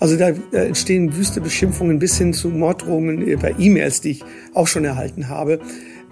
[0.00, 4.66] Also da entstehen wüste Beschimpfungen bis hin zu Morddrohungen äh, bei E-Mails, die ich auch
[4.66, 5.60] schon erhalten habe.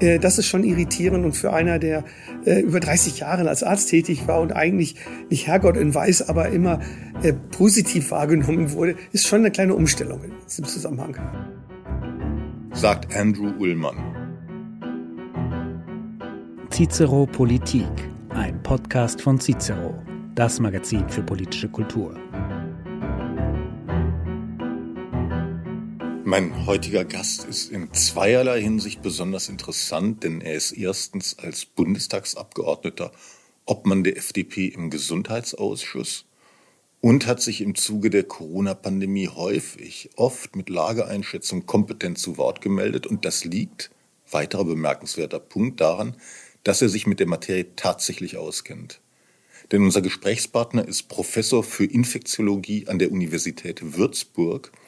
[0.00, 2.04] Äh, das ist schon irritierend und für einer, der
[2.44, 4.96] äh, über 30 Jahre als Arzt tätig war und eigentlich
[5.30, 6.80] nicht Herrgott in Weiß, aber immer
[7.52, 11.16] positiv wahrgenommen wurde, ist schon eine kleine Umstellung in diesem Zusammenhang.
[12.72, 13.96] Sagt Andrew Ullmann.
[16.70, 17.86] Cicero Politik,
[18.30, 19.94] ein Podcast von Cicero,
[20.34, 22.23] das Magazin für politische Kultur.
[26.36, 33.12] Mein heutiger Gast ist in zweierlei Hinsicht besonders interessant, denn er ist erstens als Bundestagsabgeordneter
[33.66, 36.24] Obmann der FDP im Gesundheitsausschuss
[37.00, 43.06] und hat sich im Zuge der Corona-Pandemie häufig, oft mit Lageeinschätzung kompetent zu Wort gemeldet.
[43.06, 43.92] Und das liegt,
[44.28, 46.16] weiterer bemerkenswerter Punkt, daran,
[46.64, 49.00] dass er sich mit der Materie tatsächlich auskennt.
[49.70, 54.72] Denn unser Gesprächspartner ist Professor für Infektiologie an der Universität Würzburg–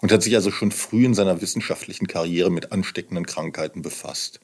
[0.00, 4.40] und hat sich also schon früh in seiner wissenschaftlichen Karriere mit ansteckenden Krankheiten befasst.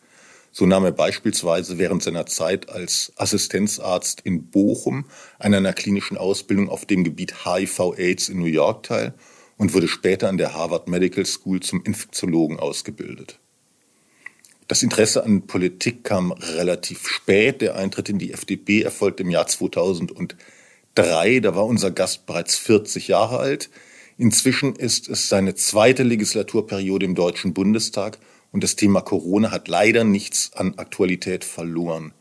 [0.52, 5.06] So nahm er beispielsweise während seiner Zeit als Assistenzarzt in Bochum
[5.38, 9.14] an einer klinischen Ausbildung auf dem Gebiet HIV-Aids in New York teil
[9.58, 13.38] und wurde später an der Harvard Medical School zum Infektiologen ausgebildet.
[14.66, 17.60] Das Interesse an Politik kam relativ spät.
[17.60, 21.40] Der Eintritt in die FDP erfolgte im Jahr 2003.
[21.40, 23.68] Da war unser Gast bereits 40 Jahre alt.
[24.20, 28.18] Inzwischen ist es seine zweite Legislaturperiode im Deutschen Bundestag
[28.52, 32.12] und das Thema Corona hat leider nichts an Aktualität verloren.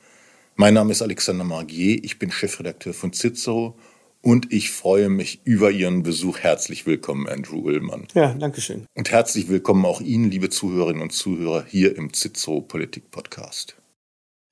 [0.55, 3.77] Mein Name ist Alexander Margier, ich bin Chefredakteur von Cicero
[4.21, 6.39] und ich freue mich über Ihren Besuch.
[6.39, 8.07] Herzlich willkommen, Andrew Ullmann.
[8.13, 8.85] Ja, danke schön.
[8.93, 13.75] Und herzlich willkommen auch Ihnen, liebe Zuhörerinnen und Zuhörer, hier im Cicero Politik Podcast.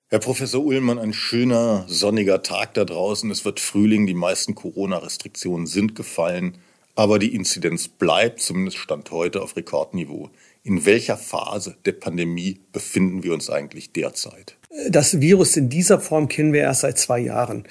[0.10, 3.32] Herr Professor Ullmann, ein schöner, sonniger Tag da draußen.
[3.32, 6.58] Es wird Frühling, die meisten Corona-Restriktionen sind gefallen.
[6.98, 10.32] Aber die Inzidenz bleibt, zumindest Stand heute, auf Rekordniveau.
[10.64, 14.58] In welcher Phase der Pandemie befinden wir uns eigentlich derzeit?
[14.90, 17.68] Das Virus in dieser Form kennen wir erst seit zwei Jahren.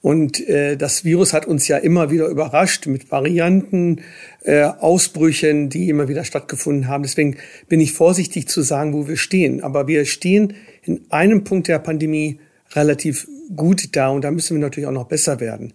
[0.00, 4.00] Und äh, das Virus hat uns ja immer wieder überrascht mit Varianten,
[4.44, 7.02] äh, Ausbrüchen, die immer wieder stattgefunden haben.
[7.02, 7.36] Deswegen
[7.68, 9.62] bin ich vorsichtig zu sagen, wo wir stehen.
[9.62, 10.54] Aber wir stehen
[10.84, 12.40] in einem Punkt der Pandemie
[12.72, 15.74] relativ gut da und da müssen wir natürlich auch noch besser werden.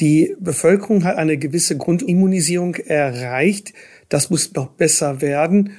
[0.00, 3.72] Die Bevölkerung hat eine gewisse Grundimmunisierung erreicht.
[4.08, 5.72] Das muss noch besser werden.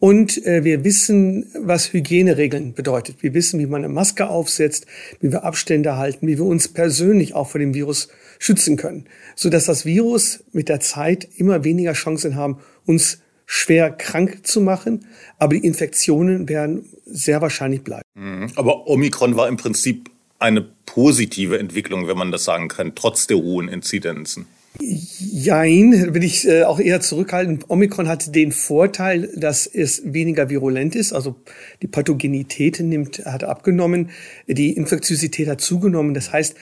[0.00, 3.22] Und äh, wir wissen, was Hygieneregeln bedeutet.
[3.22, 4.86] Wir wissen, wie man eine Maske aufsetzt,
[5.20, 9.04] wie wir Abstände halten, wie wir uns persönlich auch vor dem Virus schützen können,
[9.36, 15.06] sodass das Virus mit der Zeit immer weniger Chancen haben, uns schwer krank zu machen,
[15.38, 18.04] aber die Infektionen werden sehr wahrscheinlich bleiben.
[18.14, 18.46] Mhm.
[18.54, 20.08] Aber Omikron war im Prinzip
[20.40, 24.46] eine positive Entwicklung, wenn man das sagen kann, trotz der hohen Inzidenzen?
[24.78, 27.68] Jein, bin ich äh, auch eher zurückhaltend.
[27.68, 31.36] Omikron hat den Vorteil, dass es weniger virulent ist, also
[31.82, 34.10] die Pathogenität nimmt, hat abgenommen,
[34.46, 36.14] die Infektiosität hat zugenommen.
[36.14, 36.56] Das heißt,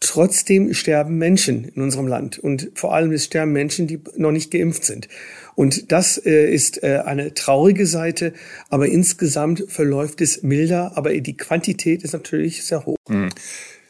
[0.00, 4.50] trotzdem sterben Menschen in unserem Land und vor allem es sterben Menschen, die noch nicht
[4.50, 5.08] geimpft sind.
[5.54, 8.32] Und das äh, ist äh, eine traurige Seite,
[8.70, 12.96] aber insgesamt verläuft es milder, aber die Quantität ist natürlich sehr hoch.
[13.08, 13.30] Mhm.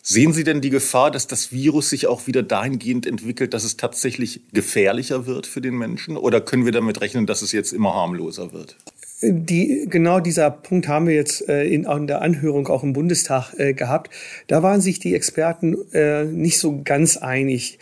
[0.06, 3.78] Sehen Sie denn die Gefahr, dass das Virus sich auch wieder dahingehend entwickelt, dass es
[3.78, 6.19] tatsächlich gefährlicher wird für den Menschen?
[6.19, 8.76] Oder können wir damit rechnen, dass es jetzt immer harmloser wird?
[9.21, 13.55] Die, genau dieser Punkt haben wir jetzt äh, in, in der Anhörung auch im Bundestag
[13.59, 14.11] äh, gehabt.
[14.49, 17.79] Da waren sich die Experten äh, nicht so ganz einig.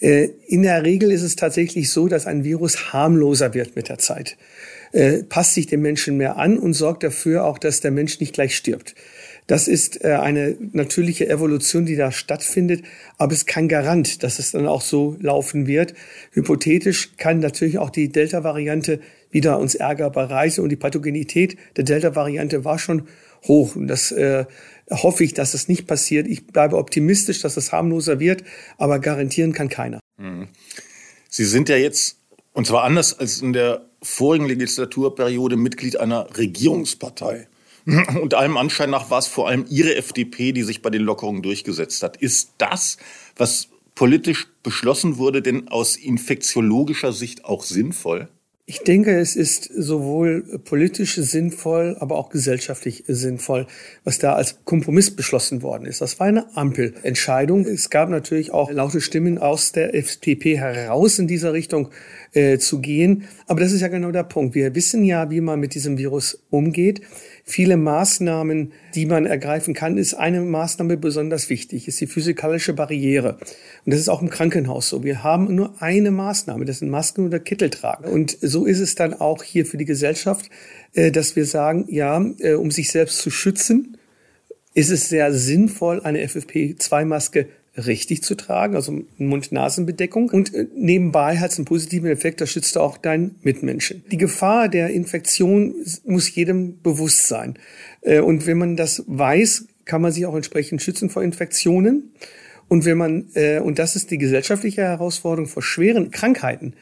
[0.00, 3.98] Äh, in der Regel ist es tatsächlich so, dass ein Virus harmloser wird mit der
[3.98, 4.36] Zeit.
[4.92, 8.34] Äh, passt sich dem Menschen mehr an und sorgt dafür auch, dass der Mensch nicht
[8.34, 8.94] gleich stirbt.
[9.46, 12.84] Das ist äh, eine natürliche Evolution, die da stattfindet,
[13.16, 15.94] aber es ist kein Garant, dass es dann auch so laufen wird.
[16.32, 22.64] Hypothetisch kann natürlich auch die Delta-Variante wieder uns Ärger bereisen und die Pathogenität der Delta-Variante
[22.64, 23.08] war schon
[23.46, 23.76] hoch.
[23.76, 24.46] Und das äh,
[24.90, 26.26] hoffe ich, dass es nicht passiert.
[26.26, 28.42] Ich bleibe optimistisch, dass es harmloser wird,
[28.78, 30.00] aber garantieren kann keiner.
[30.18, 30.48] Mhm.
[31.28, 32.18] Sie sind ja jetzt,
[32.52, 37.46] und zwar anders als in der vorigen Legislaturperiode, Mitglied einer Regierungspartei.
[38.20, 41.42] Und allem Anschein nach war es vor allem Ihre FDP, die sich bei den Lockerungen
[41.42, 42.16] durchgesetzt hat.
[42.16, 42.96] Ist das,
[43.36, 48.28] was politisch beschlossen wurde, denn aus infektiologischer Sicht auch sinnvoll?
[48.68, 53.68] Ich denke, es ist sowohl politisch sinnvoll, aber auch gesellschaftlich sinnvoll,
[54.02, 56.00] was da als Kompromiss beschlossen worden ist.
[56.00, 57.64] Das war eine Ampelentscheidung.
[57.64, 61.90] Es gab natürlich auch laute Stimmen aus der FDP heraus in dieser Richtung
[62.32, 63.28] äh, zu gehen.
[63.46, 64.56] Aber das ist ja genau der Punkt.
[64.56, 67.02] Wir wissen ja, wie man mit diesem Virus umgeht.
[67.48, 73.38] Viele Maßnahmen, die man ergreifen kann, ist eine Maßnahme besonders wichtig, ist die physikalische Barriere.
[73.84, 75.04] Und das ist auch im Krankenhaus so.
[75.04, 78.04] Wir haben nur eine Maßnahme, das sind Masken oder Kittel tragen.
[78.04, 80.50] Und so ist es dann auch hier für die Gesellschaft,
[80.94, 83.96] äh, dass wir sagen, ja, äh, um sich selbst zu schützen,
[84.74, 87.46] ist es sehr sinnvoll, eine FFP2-Maske
[87.76, 90.30] richtig zu tragen, also Mund-Nasen-Bedeckung.
[90.30, 94.04] Und äh, nebenbei hat es einen positiven Effekt, das schützt auch deinen Mitmenschen.
[94.10, 95.74] Die Gefahr der Infektion
[96.04, 97.54] muss jedem bewusst sein.
[98.02, 102.12] Äh, und wenn man das weiß, kann man sich auch entsprechend schützen vor Infektionen.
[102.68, 106.74] Und wenn man, äh, und das ist die gesellschaftliche Herausforderung vor schweren Krankheiten,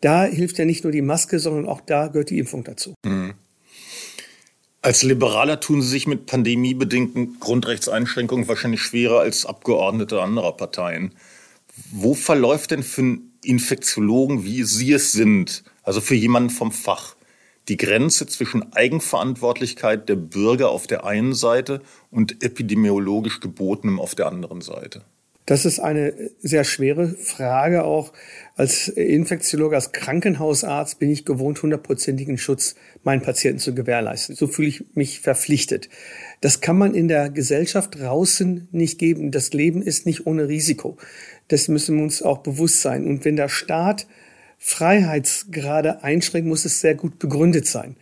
[0.00, 2.94] da hilft ja nicht nur die Maske, sondern auch da gehört die Impfung dazu.
[3.04, 3.34] Mhm.
[4.86, 11.12] Als Liberaler tun Sie sich mit pandemiebedingten Grundrechtseinschränkungen wahrscheinlich schwerer als Abgeordnete anderer Parteien.
[11.90, 17.16] Wo verläuft denn für einen Infektiologen, wie Sie es sind, also für jemanden vom Fach,
[17.66, 21.82] die Grenze zwischen Eigenverantwortlichkeit der Bürger auf der einen Seite
[22.12, 25.02] und epidemiologisch Gebotenem auf der anderen Seite?
[25.46, 27.82] Das ist eine sehr schwere Frage.
[27.82, 28.12] Auch
[28.56, 32.74] als Infektiologe, als Krankenhausarzt bin ich gewohnt, hundertprozentigen Schutz
[33.04, 34.34] meinen Patienten zu gewährleisten.
[34.34, 35.90] So fühle ich mich verpflichtet.
[36.40, 39.30] Das kann man in der Gesellschaft draußen nicht geben.
[39.30, 40.96] Das Leben ist nicht ohne Risiko.
[41.48, 43.06] Das müssen wir uns auch bewusst sein.
[43.06, 44.06] Und wenn der Staat
[44.58, 47.96] Freiheitsgrade einschränkt, muss es sehr gut begründet sein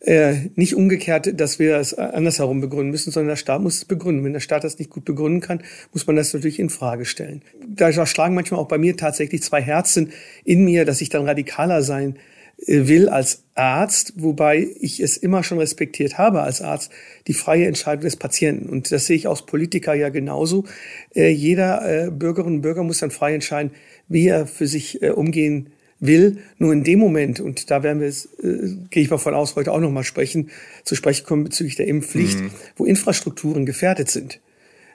[0.00, 4.24] äh, nicht umgekehrt, dass wir es andersherum begründen müssen, sondern der Staat muss es begründen.
[4.24, 5.62] Wenn der Staat das nicht gut begründen kann,
[5.92, 7.42] muss man das natürlich in Frage stellen.
[7.66, 10.12] Da schlagen manchmal auch bei mir tatsächlich zwei Herzen
[10.44, 12.16] in mir, dass ich dann radikaler sein
[12.64, 16.92] äh, will als Arzt, wobei ich es immer schon respektiert habe als Arzt,
[17.26, 18.68] die freie Entscheidung des Patienten.
[18.68, 20.64] Und das sehe ich als Politiker ja genauso.
[21.12, 23.72] Äh, jeder äh, Bürgerin und Bürger muss dann frei entscheiden,
[24.06, 26.38] wie er für sich umgehen will.
[26.58, 29.72] Nur in dem Moment, und da werden wir, äh, gehe ich mal von aus, heute
[29.72, 30.50] auch nochmal sprechen,
[30.84, 32.50] zu sprechen kommen bezüglich der Impfpflicht, mhm.
[32.76, 34.40] wo Infrastrukturen gefährdet sind,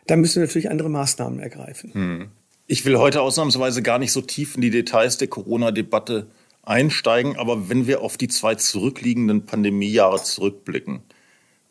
[0.07, 1.91] da müssen wir natürlich andere Maßnahmen ergreifen.
[1.93, 2.27] Mhm.
[2.67, 6.27] Ich will heute ausnahmsweise gar nicht so tief in die Details der Corona-Debatte
[6.63, 11.01] einsteigen, aber wenn wir auf die zwei zurückliegenden Pandemiejahre zurückblicken,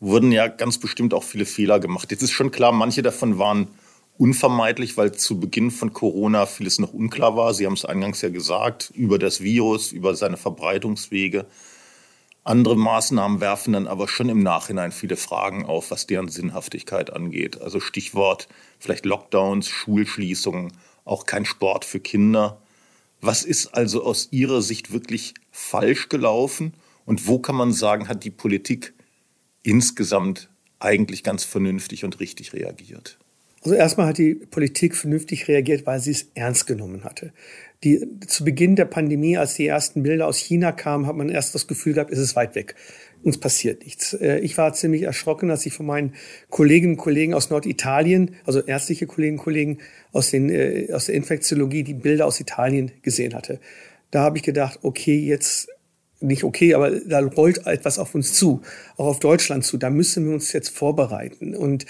[0.01, 2.11] wurden ja ganz bestimmt auch viele Fehler gemacht.
[2.11, 3.69] Jetzt ist schon klar, manche davon waren
[4.19, 7.55] unvermeidlich, weil zu Beginn von Corona vieles noch unklar war.
[7.55, 11.47] Sie haben es eingangs ja gesagt, über das Virus, über seine Verbreitungswege.
[12.45, 17.61] Andere Maßnahmen werfen dann aber schon im Nachhinein viele Fragen auf, was deren Sinnhaftigkeit angeht.
[17.61, 18.49] Also Stichwort
[18.81, 20.73] vielleicht Lockdowns, Schulschließungen,
[21.05, 22.61] auch kein Sport für Kinder.
[23.21, 26.75] Was ist also aus Ihrer Sicht wirklich falsch gelaufen
[27.05, 28.95] und wo kann man sagen, hat die Politik
[29.63, 30.49] insgesamt
[30.81, 33.19] eigentlich ganz vernünftig und richtig reagiert?
[33.63, 37.33] Also erstmal hat die Politik vernünftig reagiert, weil sie es ernst genommen hatte.
[37.85, 41.55] Die, zu Beginn der Pandemie, als die ersten Bilder aus China kamen, hat man erst
[41.55, 42.75] das Gefühl gehabt, es ist weit weg.
[43.23, 44.15] Uns passiert nichts.
[44.15, 46.15] Äh, ich war ziemlich erschrocken, als ich von meinen
[46.51, 49.79] Kolleginnen und Kollegen aus Norditalien, also ärztliche Kolleginnen und Kollegen
[50.11, 53.61] aus, den, äh, aus der Infektiologie, die Bilder aus Italien gesehen hatte.
[54.11, 55.69] Da habe ich gedacht, okay, jetzt
[56.21, 58.63] nicht okay, aber da rollt etwas auf uns zu,
[58.97, 59.77] auch auf Deutschland zu.
[59.77, 61.55] Da müssen wir uns jetzt vorbereiten.
[61.55, 61.87] Und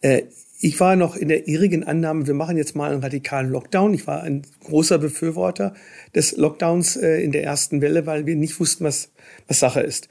[0.00, 0.22] äh,
[0.64, 3.94] ich war noch in der irrigen Annahme, wir machen jetzt mal einen radikalen Lockdown.
[3.94, 5.74] Ich war ein großer Befürworter
[6.14, 9.10] des Lockdowns äh, in der ersten Welle, weil wir nicht wussten, was,
[9.48, 10.08] was Sache ist.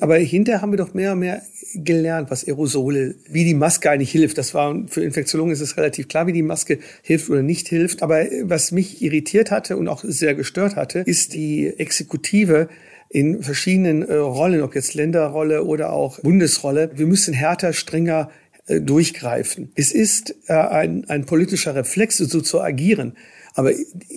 [0.00, 1.40] Aber hinterher haben wir doch mehr und mehr
[1.74, 4.36] gelernt, was Aerosole, wie die Maske eigentlich hilft.
[4.36, 8.02] Das war für Infektionen ist es relativ klar, wie die Maske hilft oder nicht hilft.
[8.02, 12.68] Aber was mich irritiert hatte und auch sehr gestört hatte, ist die Exekutive,
[13.14, 16.90] in verschiedenen äh, Rollen, ob jetzt Länderrolle oder auch Bundesrolle.
[16.94, 19.72] Wir müssen härter, strenger äh, durchgreifen.
[19.74, 23.16] Es ist äh, ein, ein politischer Reflex, so zu agieren.
[23.56, 23.70] Aber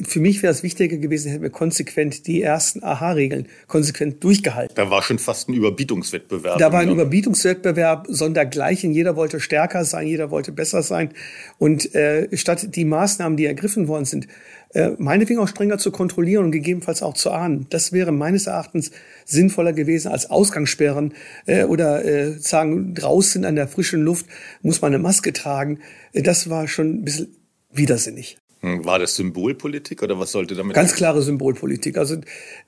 [0.04, 4.74] für mich wäre es wichtiger gewesen, hätten wir konsequent die ersten AHA-Regeln konsequent durchgehalten.
[4.76, 6.58] Da war schon fast ein Überbietungswettbewerb.
[6.58, 8.92] Da war ein Überbietungswettbewerb sondergleichen.
[8.94, 11.12] Jeder wollte stärker sein, jeder wollte besser sein.
[11.60, 14.28] Und äh, statt die Maßnahmen, die ergriffen worden sind,
[14.74, 17.68] äh, meinetwegen auch strenger zu kontrollieren und gegebenenfalls auch zu ahnen.
[17.70, 18.90] Das wäre meines Erachtens
[19.24, 21.14] sinnvoller gewesen als Ausgangssperren
[21.46, 24.26] äh, oder äh, sagen, draußen an der frischen Luft
[24.64, 25.80] muss man eine Maske tragen.
[26.14, 27.36] Äh, das war schon ein bisschen
[27.72, 28.40] widersinnig.
[28.68, 30.76] Hm, war das Symbolpolitik oder was sollte damit?
[30.76, 31.98] Ganz klare Symbolpolitik.
[31.98, 32.18] Also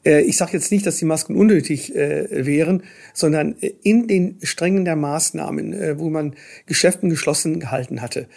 [0.05, 4.37] äh, ich sage jetzt nicht, dass die Masken unnötig äh, wären, sondern äh, in den
[4.43, 8.27] Strängen der Maßnahmen, äh, wo man Geschäften geschlossen gehalten hatte.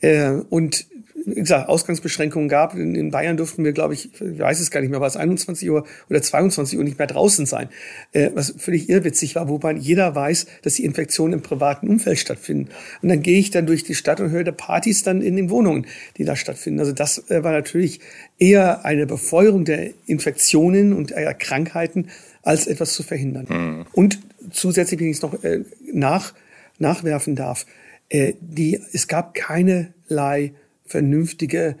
[0.00, 0.86] Äh, und
[1.26, 2.74] wie gesagt, Ausgangsbeschränkungen gab.
[2.74, 5.16] In, in Bayern durften wir, glaube ich, ich weiß es gar nicht mehr, war es
[5.16, 7.68] 21 Uhr oder 22 Uhr nicht mehr draußen sein.
[8.12, 12.70] Äh, was völlig irrwitzig war, wobei jeder weiß, dass die Infektionen im privaten Umfeld stattfinden.
[13.02, 15.86] Und dann gehe ich dann durch die Stadt und höre Partys dann in den Wohnungen,
[16.16, 16.80] die da stattfinden.
[16.80, 18.00] Also das äh, war natürlich
[18.38, 22.08] eher eine Befeuerung der Infektionen und der Krankheiten,
[22.42, 23.46] als etwas zu verhindern.
[23.48, 23.86] Mhm.
[23.92, 24.20] Und
[24.52, 26.32] zusätzlich, wenn ich es noch äh, nach,
[26.78, 27.66] nachwerfen darf,
[28.08, 30.52] äh, die, es gab keinerlei
[30.86, 31.76] vernünftige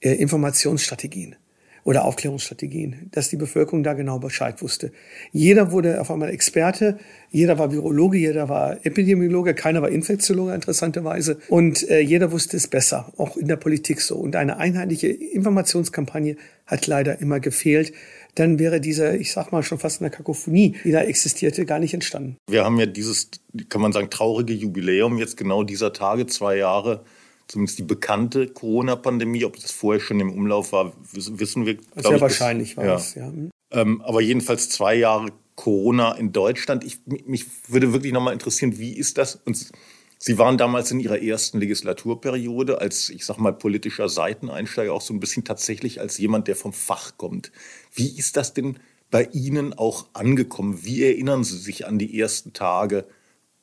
[0.00, 1.36] äh, Informationsstrategien
[1.84, 4.90] oder Aufklärungsstrategien, dass die Bevölkerung da genau Bescheid wusste.
[5.32, 6.98] Jeder wurde auf einmal Experte,
[7.30, 12.68] jeder war Virologe, jeder war Epidemiologe, keiner war Infektiologe interessanterweise und äh, jeder wusste es
[12.68, 14.16] besser, auch in der Politik so.
[14.16, 16.36] Und eine einheitliche Informationskampagne
[16.66, 17.92] hat leider immer gefehlt.
[18.34, 21.94] Dann wäre diese, ich sag mal schon fast eine Kakophonie, die da existierte, gar nicht
[21.94, 22.36] entstanden.
[22.48, 23.30] Wir haben ja dieses,
[23.68, 27.04] kann man sagen, traurige Jubiläum jetzt genau dieser Tage, zwei Jahre
[27.48, 31.78] zumindest die bekannte Corona-Pandemie, ob das vorher schon im Umlauf war, wissen wir.
[31.96, 32.94] Sehr ich, wahrscheinlich war ja.
[32.96, 33.32] es, ja.
[33.70, 36.84] Ähm, aber jedenfalls zwei Jahre Corona in Deutschland.
[36.84, 39.36] Ich, mich würde wirklich nochmal interessieren, wie ist das?
[39.36, 39.72] Und
[40.18, 45.12] Sie waren damals in Ihrer ersten Legislaturperiode als, ich sag mal, politischer Seiteneinsteiger auch so
[45.12, 47.52] ein bisschen tatsächlich als jemand, der vom Fach kommt.
[47.92, 48.78] Wie ist das denn
[49.10, 50.78] bei Ihnen auch angekommen?
[50.82, 53.06] Wie erinnern Sie sich an die ersten Tage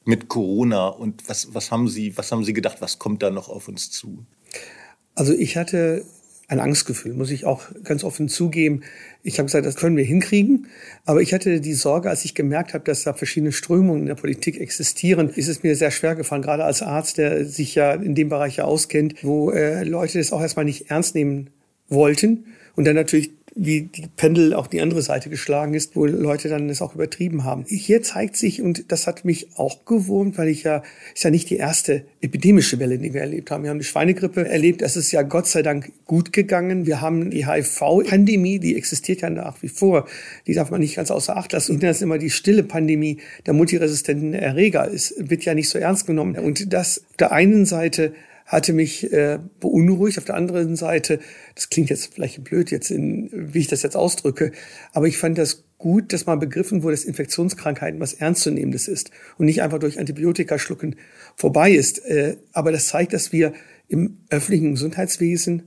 [0.06, 3.50] mit Corona und was, was, haben Sie, was haben Sie gedacht, was kommt da noch
[3.50, 4.26] auf uns zu?
[5.16, 6.06] Also ich hatte
[6.52, 8.82] ein Angstgefühl, muss ich auch ganz offen zugeben.
[9.24, 10.68] Ich habe gesagt, das können wir hinkriegen.
[11.06, 14.16] Aber ich hatte die Sorge, als ich gemerkt habe, dass da verschiedene Strömungen in der
[14.16, 18.16] Politik existieren, ist es mir sehr schwer gefallen, gerade als Arzt, der sich ja in
[18.16, 21.52] dem Bereich ja auskennt, wo äh, Leute das auch erstmal nicht ernst nehmen
[21.88, 26.48] wollten und dann natürlich wie die Pendel auch die andere Seite geschlagen ist, wo Leute
[26.48, 27.66] dann es auch übertrieben haben.
[27.68, 31.50] Hier zeigt sich, und das hat mich auch gewurmt, weil ich ja, ist ja nicht
[31.50, 33.64] die erste epidemische Welle, die wir erlebt haben.
[33.64, 34.82] Wir haben die Schweinegrippe erlebt.
[34.82, 36.86] Das ist ja Gott sei Dank gut gegangen.
[36.86, 40.08] Wir haben die HIV-Pandemie, die existiert ja nach wie vor.
[40.48, 41.74] Die darf man nicht ganz außer Acht lassen.
[41.74, 44.90] Und das ist immer die stille Pandemie der multiresistenten Erreger.
[44.92, 46.38] Es wird ja nicht so ernst genommen.
[46.38, 48.14] Und das auf der einen Seite
[48.52, 50.18] hatte mich äh, beunruhigt.
[50.18, 51.20] Auf der anderen Seite,
[51.56, 54.52] das klingt jetzt vielleicht blöd jetzt, in, wie ich das jetzt ausdrücke,
[54.92, 59.46] aber ich fand das gut, dass mal begriffen wurde, dass Infektionskrankheiten was Ernstzunehmendes ist und
[59.46, 60.98] nicht einfach durch Antibiotika schlucken
[61.36, 62.06] vorbei ist.
[62.06, 63.54] Äh, aber das zeigt, dass wir
[63.88, 65.64] im öffentlichen Gesundheitswesen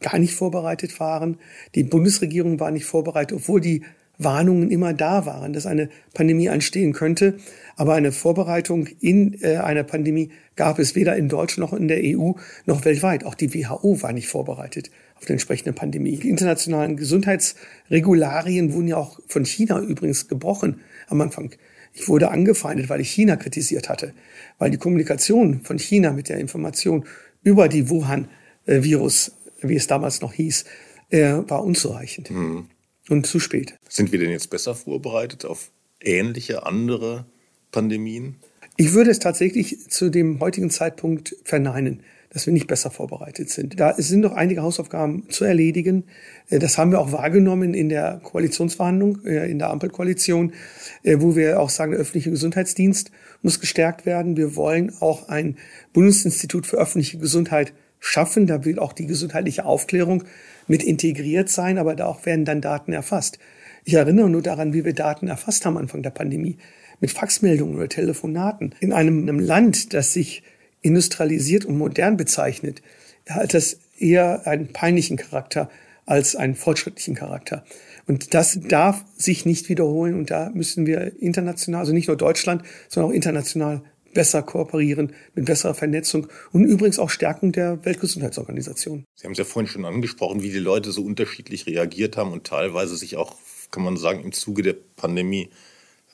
[0.00, 1.38] gar nicht vorbereitet waren.
[1.74, 3.84] Die Bundesregierung war nicht vorbereitet, obwohl die
[4.24, 7.38] Warnungen immer da waren, dass eine Pandemie anstehen könnte.
[7.76, 12.00] Aber eine Vorbereitung in äh, einer Pandemie gab es weder in Deutschland noch in der
[12.02, 12.32] EU
[12.66, 13.24] noch weltweit.
[13.24, 16.16] Auch die WHO war nicht vorbereitet auf die entsprechende Pandemie.
[16.16, 21.54] Die internationalen Gesundheitsregularien wurden ja auch von China übrigens gebrochen am Anfang.
[21.94, 24.14] Ich wurde angefeindet, weil ich China kritisiert hatte,
[24.58, 27.04] weil die Kommunikation von China mit der Information
[27.42, 30.64] über die Wuhan-Virus, wie es damals noch hieß,
[31.10, 32.30] äh, war unzureichend.
[32.30, 32.66] Mhm.
[33.08, 33.74] Und zu spät.
[33.94, 35.70] Sind wir denn jetzt besser vorbereitet auf
[36.00, 37.26] ähnliche andere
[37.72, 38.36] Pandemien?
[38.78, 43.78] Ich würde es tatsächlich zu dem heutigen Zeitpunkt verneinen, dass wir nicht besser vorbereitet sind.
[43.78, 46.04] Da sind noch einige Hausaufgaben zu erledigen.
[46.48, 50.54] Äh, das haben wir auch wahrgenommen in der Koalitionsverhandlung, äh, in der Ampelkoalition,
[51.02, 53.10] äh, wo wir auch sagen, der öffentliche Gesundheitsdienst
[53.42, 54.38] muss gestärkt werden.
[54.38, 55.58] Wir wollen auch ein
[55.92, 58.46] Bundesinstitut für öffentliche Gesundheit schaffen.
[58.46, 60.24] Da will auch die gesundheitliche Aufklärung
[60.66, 63.38] mit integriert sein, aber da auch werden dann Daten erfasst.
[63.84, 66.58] Ich erinnere nur daran, wie wir Daten erfasst haben Anfang der Pandemie
[67.00, 68.74] mit Faxmeldungen oder Telefonaten.
[68.80, 70.42] In einem, einem Land, das sich
[70.82, 72.82] industrialisiert und modern bezeichnet,
[73.28, 75.68] hat das eher einen peinlichen Charakter
[76.06, 77.64] als einen fortschrittlichen Charakter.
[78.06, 82.62] Und das darf sich nicht wiederholen und da müssen wir international, also nicht nur Deutschland,
[82.88, 89.04] sondern auch international besser kooperieren, mit besserer Vernetzung und übrigens auch Stärkung der Weltgesundheitsorganisation.
[89.14, 92.44] Sie haben es ja vorhin schon angesprochen, wie die Leute so unterschiedlich reagiert haben und
[92.44, 93.36] teilweise sich auch,
[93.72, 95.50] kann man sagen, im Zuge der Pandemie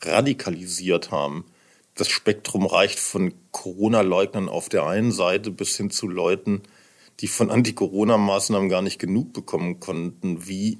[0.00, 1.44] radikalisiert haben.
[1.94, 6.62] Das Spektrum reicht von Corona-Leugnern auf der einen Seite bis hin zu Leuten,
[7.20, 10.46] die von Anti-Corona-Maßnahmen gar nicht genug bekommen konnten.
[10.46, 10.78] Wie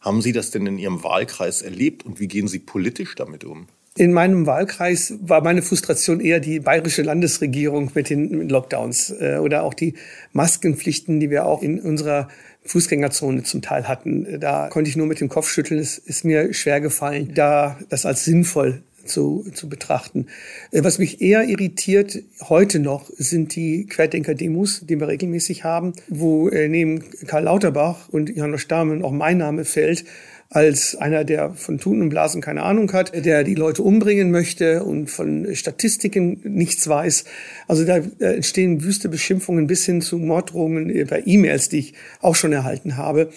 [0.00, 3.66] haben Sie das denn in Ihrem Wahlkreis erlebt und wie gehen Sie politisch damit um?
[3.96, 9.64] In meinem Wahlkreis war meine Frustration eher die bayerische Landesregierung mit den Lockdowns äh, oder
[9.64, 9.94] auch die
[10.32, 12.28] Maskenpflichten, die wir auch in unserer
[12.64, 14.38] Fußgängerzone zum Teil hatten.
[14.38, 15.80] Da konnte ich nur mit dem Kopf schütteln.
[15.80, 20.26] Es ist mir schwer gefallen, da das als sinnvoll zu, zu betrachten.
[20.70, 26.48] Äh, was mich eher irritiert heute noch sind die Querdenker-Demos, die wir regelmäßig haben, wo
[26.48, 30.04] äh, neben Karl Lauterbach und Johannes Stahmen auch mein Name fällt
[30.52, 34.82] als einer, der von Tun und Blasen keine Ahnung hat, der die Leute umbringen möchte
[34.82, 37.24] und von Statistiken nichts weiß.
[37.68, 42.52] Also da entstehen wüste Beschimpfungen bis hin zu Morddrohungen bei E-Mails, die ich auch schon
[42.52, 43.30] erhalten habe.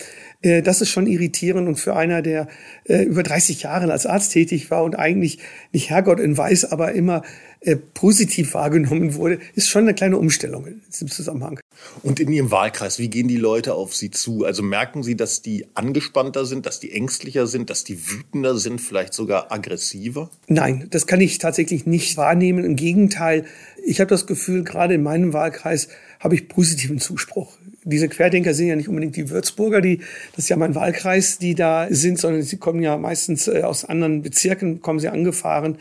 [0.44, 2.48] Äh, das ist schon irritierend und für einer, der
[2.84, 5.40] äh, über 30 Jahre als Arzt tätig war und eigentlich
[5.72, 7.24] nicht Herrgott in Weiß, aber immer
[7.62, 11.60] äh, positiv wahrgenommen wurde, ist schon eine kleine Umstellung in diesem Zusammenhang.
[12.02, 14.44] Und in Ihrem Wahlkreis, wie gehen die Leute auf Sie zu?
[14.44, 18.82] Also merken Sie, dass die angespannter sind, dass die ängstlicher sind, dass die wütender sind,
[18.82, 20.30] vielleicht sogar aggressiver?
[20.48, 22.66] Nein, das kann ich tatsächlich nicht wahrnehmen.
[22.66, 23.46] Im Gegenteil,
[23.86, 25.88] ich habe das Gefühl, gerade in meinem Wahlkreis
[26.20, 27.58] habe ich positiven Zuspruch.
[27.86, 30.00] Diese Querdenker sind ja nicht unbedingt die Würzburger, die,
[30.36, 33.86] das ist ja mein Wahlkreis, die da sind, sondern sie kommen ja meistens äh, aus
[33.86, 35.78] anderen Bezirken, kommen sie angefahren.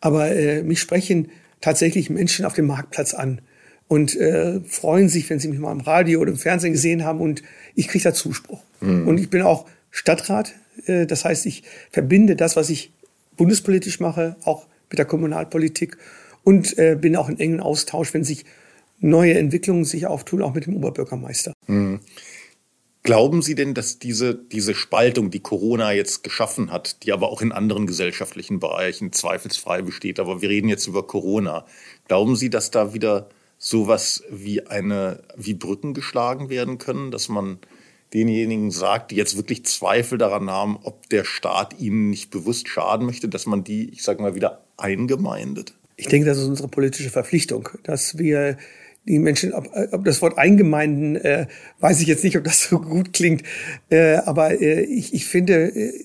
[0.00, 1.30] Aber äh, mich sprechen
[1.60, 3.40] tatsächlich Menschen auf dem Marktplatz an
[3.88, 7.20] und äh, freuen sich, wenn sie mich mal im Radio oder im Fernsehen gesehen haben
[7.20, 7.42] und
[7.74, 8.62] ich kriege da Zuspruch.
[8.80, 9.06] Mhm.
[9.06, 10.54] Und ich bin auch Stadtrat,
[10.86, 12.92] äh, das heißt, ich verbinde das, was ich
[13.36, 15.96] bundespolitisch mache, auch mit der Kommunalpolitik
[16.42, 18.44] und äh, bin auch in engen Austausch, wenn sich
[18.98, 21.52] neue Entwicklungen sich auftun, auch mit dem Oberbürgermeister.
[21.66, 22.00] Mhm.
[23.02, 27.42] Glauben Sie denn, dass diese, diese Spaltung, die Corona jetzt geschaffen hat, die aber auch
[27.42, 31.66] in anderen gesellschaftlichen Bereichen zweifelsfrei besteht, aber wir reden jetzt über Corona,
[32.08, 37.58] glauben Sie, dass da wieder sowas wie eine, wie Brücken geschlagen werden können, dass man
[38.14, 43.04] denjenigen sagt, die jetzt wirklich Zweifel daran haben, ob der Staat ihnen nicht bewusst schaden
[43.04, 45.74] möchte, dass man die, ich sage mal, wieder eingemeindet?
[45.96, 48.56] Ich denke, das ist unsere politische Verpflichtung, dass wir
[49.06, 51.46] die Menschen, ob, ob das Wort Eingemeinden, äh,
[51.80, 53.42] weiß ich jetzt nicht, ob das so gut klingt,
[53.90, 56.04] äh, aber äh, ich, ich finde, äh,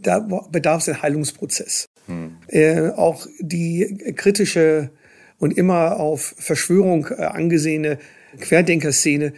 [0.00, 1.88] da bedarf es ein Heilungsprozess.
[2.06, 2.36] Hm.
[2.48, 4.90] Äh, auch die kritische
[5.38, 7.98] und immer auf Verschwörung äh, angesehene
[8.40, 9.32] Querdenkerszene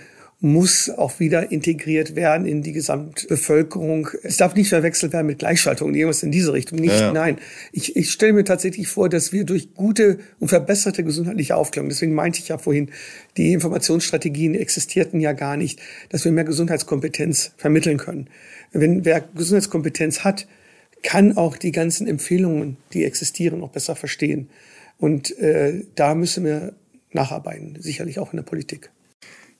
[0.44, 4.10] muss auch wieder integriert werden in die Gesamtbevölkerung.
[4.24, 6.80] Es darf nicht verwechselt werden mit Gleichschaltung, irgendwas in diese Richtung.
[6.80, 7.12] Nicht, ja.
[7.12, 7.38] nein.
[7.72, 12.12] Ich, ich stelle mir tatsächlich vor, dass wir durch gute und verbesserte gesundheitliche Aufklärung, deswegen
[12.12, 12.90] meinte ich ja vorhin,
[13.38, 18.28] die Informationsstrategien existierten ja gar nicht, dass wir mehr Gesundheitskompetenz vermitteln können.
[18.70, 20.46] Wenn wer Gesundheitskompetenz hat,
[21.02, 24.50] kann auch die ganzen Empfehlungen, die existieren, auch besser verstehen.
[24.98, 26.74] Und äh, da müssen wir
[27.12, 28.90] nacharbeiten, sicherlich auch in der Politik.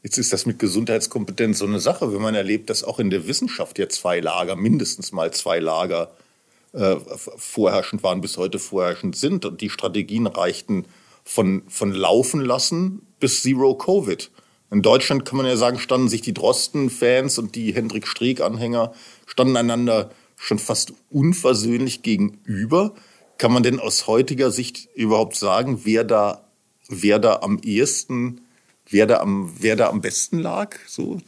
[0.05, 3.27] Jetzt ist das mit Gesundheitskompetenz so eine Sache, wenn man erlebt, dass auch in der
[3.27, 6.13] Wissenschaft ja zwei Lager, mindestens mal zwei Lager
[6.75, 6.97] äh,
[7.39, 9.47] vorherrschend waren, bis heute vorherrschend sind.
[9.47, 10.85] Und die Strategien reichten
[11.25, 14.31] von, von Laufen lassen bis Zero Covid.
[14.71, 18.93] In Deutschland kann man ja sagen, standen sich die Drosten-Fans und die Hendrik Streeck-Anhänger
[19.25, 22.95] standen einander schon fast unversöhnlich gegenüber.
[23.39, 26.45] Kann man denn aus heutiger Sicht überhaupt sagen, wer da,
[26.91, 28.43] wer da am ehesten
[28.89, 31.21] wer da am, wer da am besten lag, so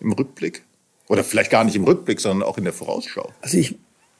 [0.00, 0.62] im Rückblick?
[1.08, 3.32] Oder vielleicht gar nicht im Rückblick, sondern auch in der Vorausschau.
[3.40, 3.76] Also ich,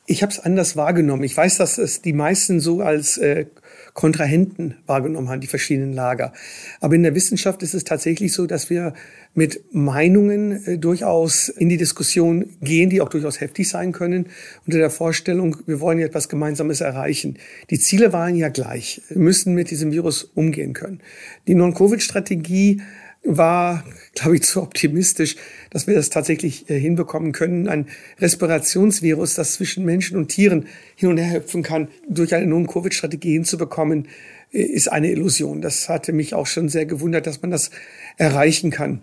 [0.07, 1.23] ich habe es anders wahrgenommen.
[1.23, 3.47] Ich weiß, dass es die meisten so als äh,
[3.95, 6.33] Kontrahenten wahrgenommen haben, die verschiedenen Lager.
[6.81, 8.95] Aber in der Wissenschaft ist es tatsächlich so, dass wir
[9.35, 14.27] mit Meinungen äh, durchaus in die Diskussion gehen, die auch durchaus heftig sein können,
[14.67, 17.39] unter der Vorstellung, wir wollen etwas Gemeinsames erreichen.
[17.71, 19.03] Die Ziele waren ja gleich.
[19.09, 21.01] Wir müssen mit diesem Virus umgehen können.
[21.47, 22.83] Die Non-Covid-Strategie
[23.23, 25.37] war, glaube ich, zu optimistisch,
[25.71, 27.69] dass wir das tatsächlich äh, hinbekommen können.
[27.69, 27.87] Ein
[28.19, 34.09] Respirationsvirus, das zwischen Menschen und Tieren hin und her hüpfen kann, durch eine Non-Covid-Strategie hinzubekommen,
[34.53, 35.61] äh, ist eine Illusion.
[35.61, 37.71] Das hatte mich auch schon sehr gewundert, dass man das
[38.17, 39.03] erreichen kann.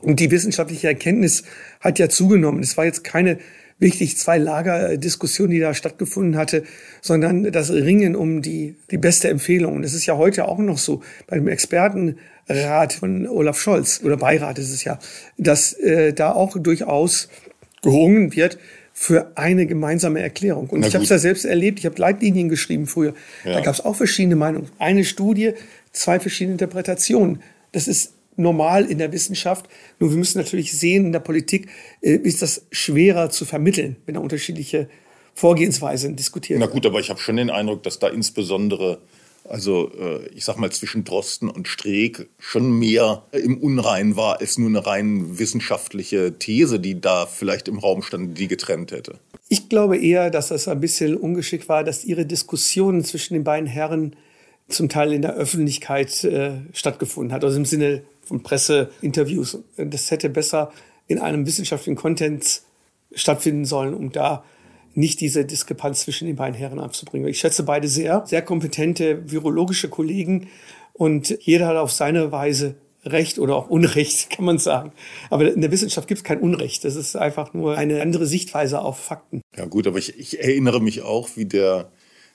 [0.00, 1.44] Und die wissenschaftliche Erkenntnis
[1.80, 2.62] hat ja zugenommen.
[2.62, 3.38] Es war jetzt keine
[3.80, 6.62] wirklich zwei Lager-Diskussion, die da stattgefunden hatte,
[7.00, 9.74] sondern das Ringen um die, die beste Empfehlung.
[9.74, 14.18] Und das ist ja heute auch noch so bei dem Expertenrat von Olaf Scholz oder
[14.18, 14.98] Beirat ist es ja,
[15.38, 17.28] dass äh, da auch durchaus
[17.82, 18.58] gerungen wird
[18.92, 20.68] für eine gemeinsame Erklärung.
[20.68, 23.14] Und Na ich habe es ja selbst erlebt, ich habe Leitlinien geschrieben früher.
[23.44, 23.54] Ja.
[23.54, 24.68] Da gab es auch verschiedene Meinungen.
[24.78, 25.52] Eine Studie,
[25.92, 27.40] zwei verschiedene Interpretationen.
[27.72, 29.68] Das ist normal in der Wissenschaft.
[29.98, 31.68] Nur wir müssen natürlich sehen, in der Politik
[32.00, 34.88] äh, ist das schwerer zu vermitteln, wenn da unterschiedliche
[35.34, 36.68] Vorgehensweisen diskutiert werden.
[36.68, 38.98] Na gut, aber ich habe schon den Eindruck, dass da insbesondere
[39.48, 44.58] also äh, ich sag mal zwischen Drosten und Streeck schon mehr im Unrein war als
[44.58, 49.18] nur eine rein wissenschaftliche These, die da vielleicht im Raum stand, die getrennt hätte.
[49.48, 53.66] Ich glaube eher, dass das ein bisschen ungeschickt war, dass ihre Diskussionen zwischen den beiden
[53.66, 54.14] Herren
[54.68, 59.58] zum Teil in der Öffentlichkeit äh, stattgefunden hat, also im Sinne von Presseinterviews.
[59.76, 60.70] Das hätte besser
[61.08, 62.62] in einem wissenschaftlichen Content
[63.12, 64.44] stattfinden sollen, um da
[64.94, 67.28] nicht diese Diskrepanz zwischen den beiden Herren abzubringen.
[67.28, 70.48] Ich schätze beide sehr, sehr kompetente virologische Kollegen
[70.92, 74.92] und jeder hat auf seine Weise Recht oder auch Unrecht, kann man sagen.
[75.28, 76.84] Aber in der Wissenschaft gibt es kein Unrecht.
[76.84, 79.40] Das ist einfach nur eine andere Sichtweise auf Fakten.
[79.56, 81.90] Ja gut, aber ich, ich erinnere mich auch, wie der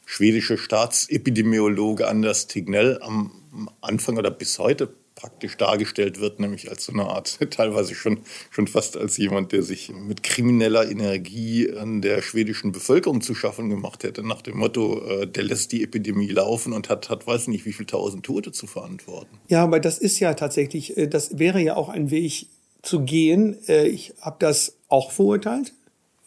[0.05, 3.31] schwedische Staatsepidemiologe Anders Tegnell am
[3.79, 8.19] Anfang oder bis heute praktisch dargestellt wird, nämlich als so eine Art, teilweise schon,
[8.51, 13.69] schon fast als jemand, der sich mit krimineller Energie an der schwedischen Bevölkerung zu schaffen
[13.69, 17.47] gemacht hätte, nach dem Motto, äh, der lässt die Epidemie laufen und hat, hat weiß
[17.47, 19.39] nicht, wie viele tausend Tote zu verantworten.
[19.47, 22.47] Ja, aber das ist ja tatsächlich, äh, das wäre ja auch ein Weg
[22.82, 23.58] zu gehen.
[23.67, 25.73] Äh, ich habe das auch verurteilt,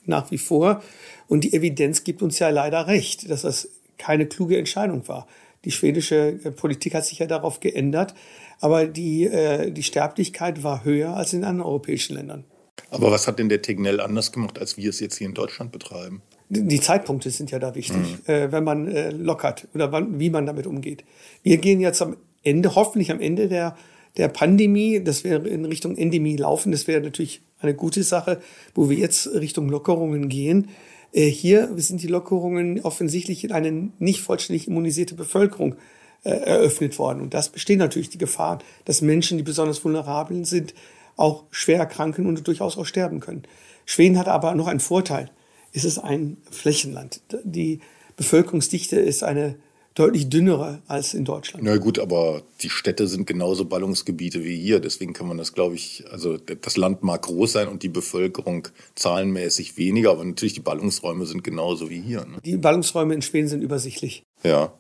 [0.05, 0.83] nach wie vor.
[1.29, 5.27] Und die Evidenz gibt uns ja leider recht, dass das keine kluge Entscheidung war.
[5.65, 8.15] Die schwedische äh, Politik hat sich ja darauf geändert,
[8.61, 12.45] aber die, äh, die Sterblichkeit war höher als in anderen europäischen Ländern.
[12.91, 15.73] Aber was hat denn der Tegnell anders gemacht, als wir es jetzt hier in Deutschland
[15.73, 16.23] betreiben?
[16.49, 18.33] Die Zeitpunkte sind ja da wichtig, mhm.
[18.33, 21.05] äh, wenn man äh, lockert oder wann, wie man damit umgeht.
[21.43, 23.77] Wir gehen jetzt am Ende, hoffentlich am Ende der,
[24.17, 28.41] der Pandemie, das wäre in Richtung Endemie laufen, das wäre natürlich eine gute Sache,
[28.75, 30.69] wo wir jetzt Richtung Lockerungen gehen.
[31.13, 35.77] Äh, hier sind die Lockerungen offensichtlich in eine nicht vollständig immunisierte Bevölkerung
[36.25, 37.21] äh, eröffnet worden.
[37.21, 40.75] Und das besteht natürlich die Gefahr, dass Menschen, die besonders vulnerabel sind,
[41.17, 43.43] auch schwer erkranken und durchaus auch sterben können.
[43.87, 45.31] Schweden hat aber noch einen Vorteil.
[45.73, 47.21] Es ist ein Flächenland.
[47.45, 47.81] Die
[48.17, 49.57] Bevölkerungsdichte ist eine
[49.95, 51.65] deutlich dünnere als in Deutschland.
[51.65, 54.79] Na gut, aber die Städte sind genauso Ballungsgebiete wie hier.
[54.79, 58.69] Deswegen kann man das, glaube ich, also das Land mag groß sein und die Bevölkerung
[58.95, 62.25] zahlenmäßig weniger, aber natürlich die Ballungsräume sind genauso wie hier.
[62.27, 62.39] Ne?
[62.45, 64.23] Die Ballungsräume in Schweden sind übersichtlich.
[64.45, 64.73] Ja.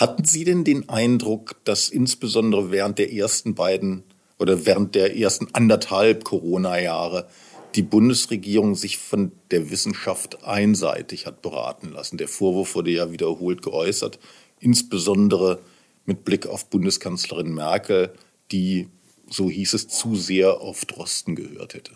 [0.00, 4.02] Hatten Sie denn den Eindruck, dass insbesondere während der ersten beiden
[4.38, 7.28] oder während der ersten anderthalb Corona-Jahre
[7.74, 12.16] die Bundesregierung sich von der Wissenschaft einseitig hat beraten lassen.
[12.16, 14.18] Der Vorwurf wurde ja wiederholt geäußert,
[14.58, 15.58] insbesondere
[16.06, 18.14] mit Blick auf Bundeskanzlerin Merkel,
[18.52, 18.88] die,
[19.28, 21.92] so hieß es, zu sehr auf Drosten gehört hätte.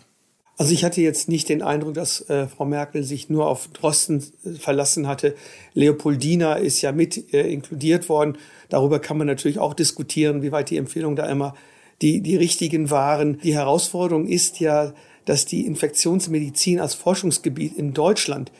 [0.57, 4.23] Also ich hatte jetzt nicht den Eindruck, dass äh, Frau Merkel sich nur auf Drosten
[4.45, 5.35] äh, verlassen hatte.
[5.73, 8.37] Leopoldina ist ja mit äh, inkludiert worden.
[8.69, 11.55] Darüber kann man natürlich auch diskutieren, wie weit die Empfehlungen da immer
[12.01, 13.39] die, die richtigen waren.
[13.41, 14.93] Die Herausforderung ist ja,
[15.25, 18.51] dass die Infektionsmedizin als Forschungsgebiet in Deutschland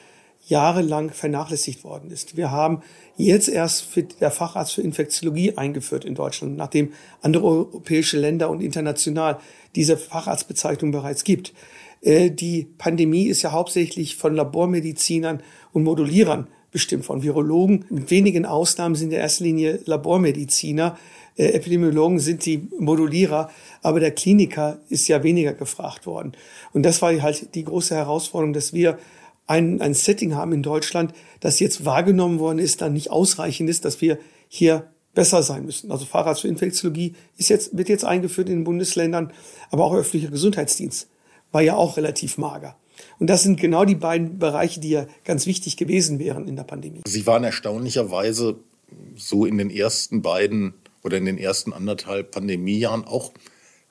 [0.47, 2.37] jahrelang vernachlässigt worden ist.
[2.37, 2.81] Wir haben
[3.17, 8.61] jetzt erst für der Facharzt für Infektiologie eingeführt in Deutschland, nachdem andere europäische Länder und
[8.61, 9.39] international
[9.75, 11.53] diese Facharztbezeichnung bereits gibt.
[12.05, 15.41] Äh, die Pandemie ist ja hauptsächlich von Labormedizinern
[15.73, 17.85] und Modulierern bestimmt, von Virologen.
[17.89, 20.97] Mit wenigen Ausnahmen sind in erster Linie Labormediziner,
[21.37, 23.49] äh, Epidemiologen sind die Modulierer,
[23.81, 26.33] aber der Kliniker ist ja weniger gefragt worden.
[26.73, 28.99] Und das war halt die große Herausforderung, dass wir
[29.47, 33.85] ein, ein Setting haben in Deutschland, das jetzt wahrgenommen worden ist, dann nicht ausreichend ist,
[33.85, 35.91] dass wir hier besser sein müssen.
[35.91, 39.31] Also Fahrrad für Infektiologie ist jetzt, wird jetzt eingeführt in den Bundesländern,
[39.71, 41.07] aber auch öffentlicher Gesundheitsdienst
[41.55, 42.75] war ja auch relativ mager.
[43.17, 46.65] Und das sind genau die beiden Bereiche, die ja ganz wichtig gewesen wären in der
[46.65, 46.99] Pandemie.
[47.07, 48.57] Sie waren erstaunlicherweise
[49.15, 53.31] so in den ersten beiden oder in den ersten anderthalb Pandemiejahren auch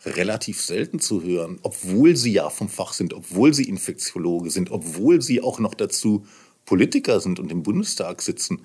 [0.05, 5.23] relativ selten zu hören, obwohl sie ja vom Fach sind, obwohl sie Infektiologe sind, obwohl
[5.23, 6.27] sie auch noch dazu
[6.67, 8.61] Politiker sind und im Bundestag sitzen.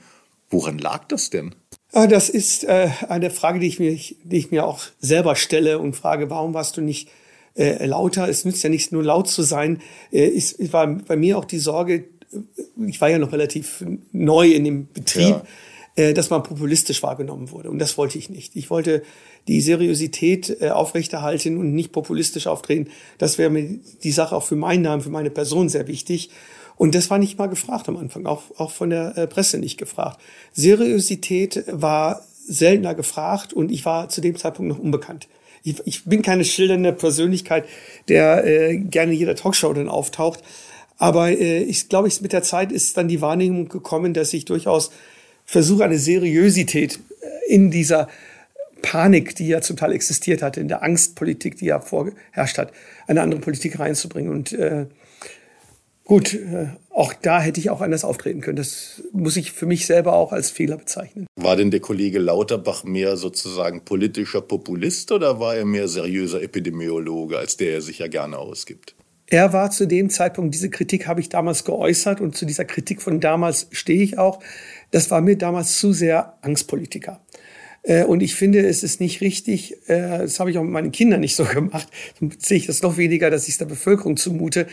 [0.50, 1.56] Woran lag das denn?
[1.94, 5.80] Ah, das ist äh, eine Frage, die ich, mir, die ich mir auch selber stelle
[5.80, 7.08] und frage, warum warst du nicht
[7.56, 8.28] äh, lauter?
[8.28, 9.82] Es nützt ja nicht nur laut zu sein.
[10.12, 12.06] Äh, es war bei mir auch die Sorge,
[12.88, 15.30] ich war ja noch relativ neu in dem Betrieb.
[15.30, 15.44] Ja
[16.00, 17.70] äh, dass man populistisch wahrgenommen wurde.
[17.70, 18.56] Und das wollte ich nicht.
[18.56, 19.04] Ich wollte
[19.50, 22.90] die Seriosität äh, aufrechterhalten und nicht populistisch auftreten.
[23.18, 26.30] Das wäre mir die Sache auch für meinen Namen, für meine Person sehr wichtig.
[26.78, 29.78] Und das war nicht mal gefragt am Anfang, auch, auch von der äh, Presse nicht
[29.78, 30.22] gefragt.
[30.54, 35.28] Seriosität war seltener gefragt und ich war zu dem Zeitpunkt noch unbekannt.
[35.64, 37.66] Ich, ich bin keine schildernde Persönlichkeit,
[38.08, 40.44] der äh, gerne jeder Talkshow dann auftaucht.
[40.98, 44.46] Aber äh, ich glaube, ich, mit der Zeit ist dann die Wahrnehmung gekommen, dass ich
[44.46, 44.92] durchaus
[45.46, 48.08] versuche eine Seriosität äh, in dieser
[48.82, 52.72] Panik, die ja zum Teil existiert hatte, in der Angstpolitik, die ja vorherrscht hat,
[53.08, 54.32] eine andere Politik reinzubringen.
[54.32, 54.86] Und äh,
[56.10, 58.58] gut, äh, auch da hätte ich auch anders auftreten können.
[58.58, 61.28] Das muss ich für mich selber auch als Fehler bezeichnen.
[61.36, 67.38] War denn der Kollege Lauterbach mehr sozusagen politischer Populist oder war er mehr seriöser Epidemiologe,
[67.38, 68.96] als der er sich ja gerne ausgibt?
[69.28, 73.04] Er war zu dem Zeitpunkt, diese Kritik habe ich damals geäußert und zu dieser Kritik
[73.04, 74.40] von damals stehe ich auch.
[74.90, 77.22] Das war mir damals zu sehr Angstpolitiker.
[77.84, 80.92] Äh, und ich finde, es ist nicht richtig, äh, das habe ich auch mit meinen
[80.92, 81.88] Kindern nicht so gemacht,
[82.40, 84.68] sehe ich das noch weniger, dass ich es der Bevölkerung zumute,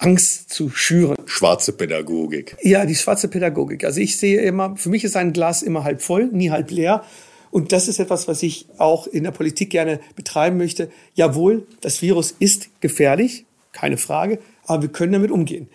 [0.00, 1.16] Angst zu schüren.
[1.26, 2.56] Schwarze Pädagogik.
[2.62, 3.84] Ja, die schwarze Pädagogik.
[3.84, 7.04] Also ich sehe immer, für mich ist ein Glas immer halb voll, nie halb leer.
[7.50, 10.90] Und das ist etwas, was ich auch in der Politik gerne betreiben möchte.
[11.14, 15.68] Jawohl, das Virus ist gefährlich, keine Frage, aber wir können damit umgehen.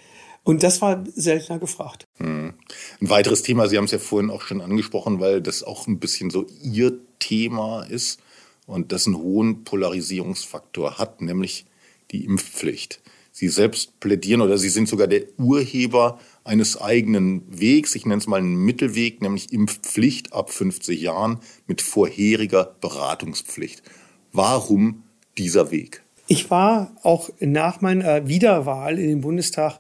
[0.44, 2.06] Und das war seltener gefragt.
[2.18, 2.54] Hm.
[3.02, 6.00] Ein weiteres Thema, Sie haben es ja vorhin auch schon angesprochen, weil das auch ein
[6.00, 8.20] bisschen so Ihr Thema ist
[8.66, 11.66] und das einen hohen Polarisierungsfaktor hat, nämlich
[12.12, 13.02] die Impfpflicht.
[13.38, 18.28] Sie selbst plädieren oder Sie sind sogar der Urheber eines eigenen Wegs, ich nenne es
[18.28, 23.84] mal einen Mittelweg, nämlich Impfpflicht ab 50 Jahren mit vorheriger Beratungspflicht.
[24.32, 25.04] Warum
[25.38, 26.02] dieser Weg?
[26.28, 29.80] Ich war auch nach meiner Wiederwahl in den Bundestag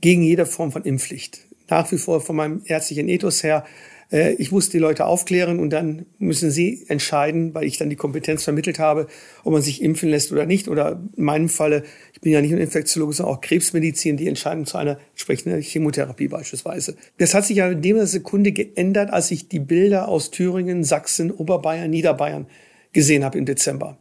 [0.00, 1.40] gegen jede Form von Impfpflicht.
[1.68, 3.64] Nach wie vor von meinem ärztlichen Ethos her
[4.10, 8.44] ich muss die Leute aufklären und dann müssen sie entscheiden, weil ich dann die Kompetenz
[8.44, 9.06] vermittelt habe,
[9.42, 10.68] ob man sich impfen lässt oder nicht.
[10.68, 14.66] Oder in meinem Falle, ich bin ja nicht nur Infektiologe, sondern auch Krebsmedizin, die entscheiden
[14.66, 16.96] zu einer entsprechenden Chemotherapie beispielsweise.
[17.18, 21.30] Das hat sich ja in der Sekunde geändert, als ich die Bilder aus Thüringen, Sachsen,
[21.30, 22.46] Oberbayern, Niederbayern
[22.92, 23.98] gesehen habe im Dezember.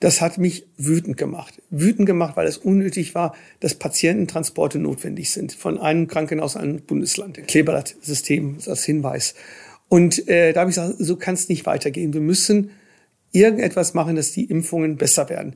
[0.00, 1.62] Das hat mich wütend gemacht.
[1.70, 6.80] Wütend gemacht, weil es unnötig war, dass Patiententransporte notwendig sind von einem Krankenhaus an ein
[6.82, 7.46] Bundesland.
[7.46, 9.34] Kleeblattsystem ist als Hinweis.
[9.88, 12.12] Und äh, da habe ich gesagt, so kann es nicht weitergehen.
[12.12, 12.70] Wir müssen
[13.32, 15.54] irgendetwas machen, dass die Impfungen besser werden.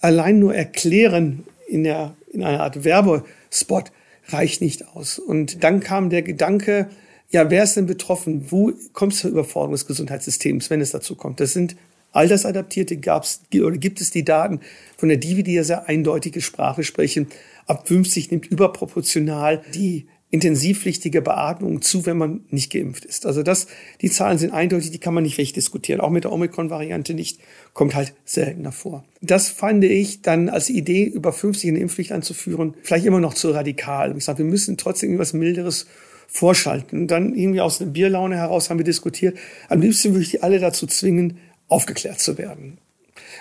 [0.00, 3.92] Allein nur erklären in, der, in einer Art Werbespot
[4.28, 5.18] reicht nicht aus.
[5.18, 6.88] Und dann kam der Gedanke,
[7.30, 8.46] ja, wer ist denn betroffen?
[8.50, 11.38] Wo kommt es zur Überforderung des Gesundheitssystems, wenn es dazu kommt?
[11.38, 11.76] Das sind
[12.12, 14.60] Altersadaptierte gab's, oder gibt es die Daten
[14.96, 17.28] von der Divi, die ja sehr eindeutige Sprache sprechen.
[17.66, 23.26] Ab 50 nimmt überproportional die intensivpflichtige Beatmung zu, wenn man nicht geimpft ist.
[23.26, 23.66] Also das,
[24.00, 26.00] die Zahlen sind eindeutig, die kann man nicht recht diskutieren.
[26.00, 27.40] Auch mit der Omikron-Variante nicht,
[27.74, 29.04] kommt halt seltener vor.
[29.20, 33.50] Das fand ich dann als Idee, über 50 eine Impfpflicht anzuführen, vielleicht immer noch zu
[33.50, 34.16] radikal.
[34.16, 35.86] Ich sage, wir müssen trotzdem irgendwas Milderes
[36.28, 37.00] vorschalten.
[37.00, 39.36] Und dann irgendwie aus einer Bierlaune heraus haben wir diskutiert.
[39.68, 41.38] Am liebsten würde ich die alle dazu zwingen,
[41.70, 42.78] aufgeklärt zu werden.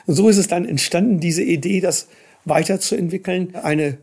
[0.06, 2.08] Und so ist es dann entstanden, diese Idee, das
[2.46, 3.98] weiterzuentwickeln, eine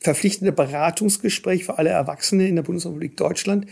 [0.00, 3.66] verpflichtende Beratungsgespräch für alle Erwachsene in der Bundesrepublik Deutschland,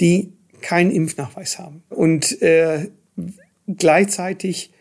[0.00, 1.82] die keinen Impfnachweis haben.
[1.88, 2.88] Und äh,
[3.76, 4.72] gleichzeitig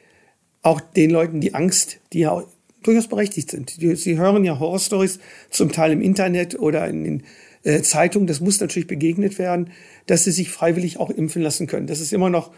[0.62, 2.44] auch den Leuten die Angst, die ja
[2.84, 3.70] durchaus berechtigt sind.
[3.80, 7.24] Sie hören ja Horrorstories zum Teil im Internet oder in den
[7.64, 8.28] äh, Zeitungen.
[8.28, 9.72] Das muss natürlich begegnet werden,
[10.06, 11.88] dass sie sich freiwillig auch impfen lassen können.
[11.88, 12.52] Das ist immer noch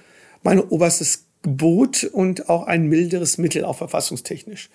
[0.43, 4.69] mein oberstes Gebot und auch ein milderes Mittel, auch verfassungstechnisch.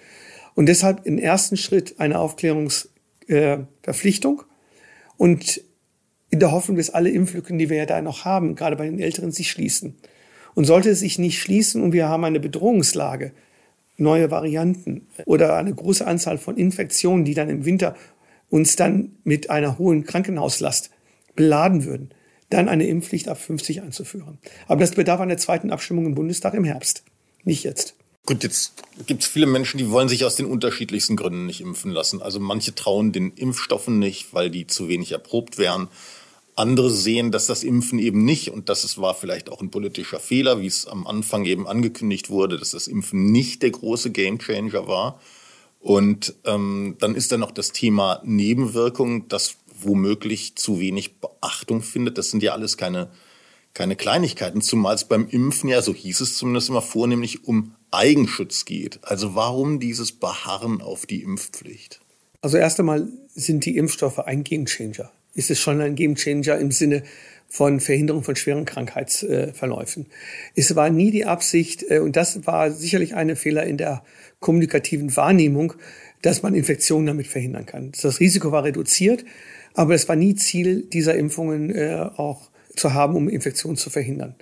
[0.54, 4.44] Und deshalb im ersten Schritt eine Aufklärungsverpflichtung äh,
[5.16, 5.62] und
[6.30, 8.98] in der Hoffnung, dass alle Impflücken, die wir ja da noch haben, gerade bei den
[8.98, 9.94] Älteren, sich schließen.
[10.54, 13.32] Und sollte es sich nicht schließen und wir haben eine Bedrohungslage,
[13.96, 17.96] neue Varianten oder eine große Anzahl von Infektionen, die dann im Winter
[18.50, 20.90] uns dann mit einer hohen Krankenhauslast
[21.34, 22.10] beladen würden,
[22.50, 24.38] dann eine Impfpflicht ab 50 einzuführen.
[24.66, 27.04] Aber das bedarf einer zweiten Abstimmung im Bundestag im Herbst,
[27.44, 27.94] nicht jetzt.
[28.26, 28.72] Gut, jetzt
[29.06, 32.22] gibt es viele Menschen, die wollen sich aus den unterschiedlichsten Gründen nicht impfen lassen.
[32.22, 35.88] Also manche trauen den Impfstoffen nicht, weil die zu wenig erprobt wären.
[36.56, 40.60] Andere sehen, dass das Impfen eben nicht, und das war vielleicht auch ein politischer Fehler,
[40.60, 45.20] wie es am Anfang eben angekündigt wurde, dass das Impfen nicht der große Gamechanger war.
[45.80, 52.18] Und ähm, dann ist da noch das Thema Nebenwirkungen, das womöglich zu wenig Beachtung findet.
[52.18, 53.10] Das sind ja alles keine,
[53.74, 58.64] keine Kleinigkeiten, zumal es beim Impfen ja, so hieß es zumindest immer, vornehmlich um Eigenschutz
[58.64, 59.00] geht.
[59.02, 62.00] Also warum dieses Beharren auf die Impfpflicht?
[62.40, 65.10] Also erst einmal sind die Impfstoffe ein Gamechanger.
[65.34, 67.02] Ist es schon ein Gamechanger im Sinne
[67.54, 70.06] von Verhinderung von schweren Krankheitsverläufen.
[70.56, 74.02] Es war nie die Absicht, äh, und das war sicherlich eine Fehler in der
[74.40, 75.74] kommunikativen Wahrnehmung,
[76.22, 77.92] dass man Infektionen damit verhindern kann.
[78.02, 79.24] Das Risiko war reduziert,
[79.74, 84.34] aber es war nie Ziel dieser Impfungen äh, auch zu haben, um Infektionen zu verhindern.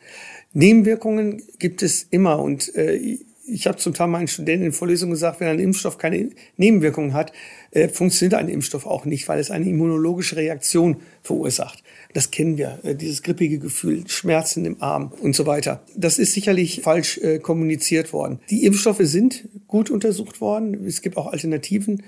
[0.53, 5.40] Nebenwirkungen gibt es immer und äh, ich habe zum Teil meinen Studenten in Vorlesungen gesagt,
[5.40, 7.33] wenn ein Impfstoff keine Nebenwirkungen hat,
[7.73, 11.83] äh, funktioniert ein Impfstoff auch nicht, weil es eine immunologische Reaktion verursacht.
[12.14, 15.83] Das kennen wir, äh, dieses grippige Gefühl, Schmerzen im Arm und so weiter.
[15.97, 18.38] Das ist sicherlich falsch äh, kommuniziert worden.
[18.51, 20.87] Die Impfstoffe sind gut untersucht worden.
[20.87, 22.03] Es gibt auch Alternativen.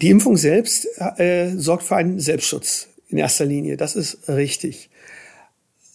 [0.00, 3.76] Die Impfung selbst äh, sorgt für einen Selbstschutz in erster Linie.
[3.76, 4.88] Das ist richtig.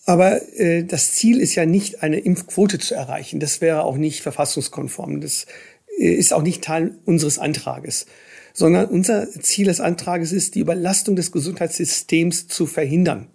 [0.06, 3.40] Aber äh, das Ziel ist ja nicht, eine Impfquote zu erreichen.
[3.40, 5.22] Das wäre auch nicht verfassungskonform.
[5.22, 5.48] Das
[5.98, 8.06] äh, ist auch nicht Teil unseres Antrages.
[8.54, 13.28] Sondern unser Ziel des Antrages ist, die Überlastung des Gesundheitssystems zu verhindern.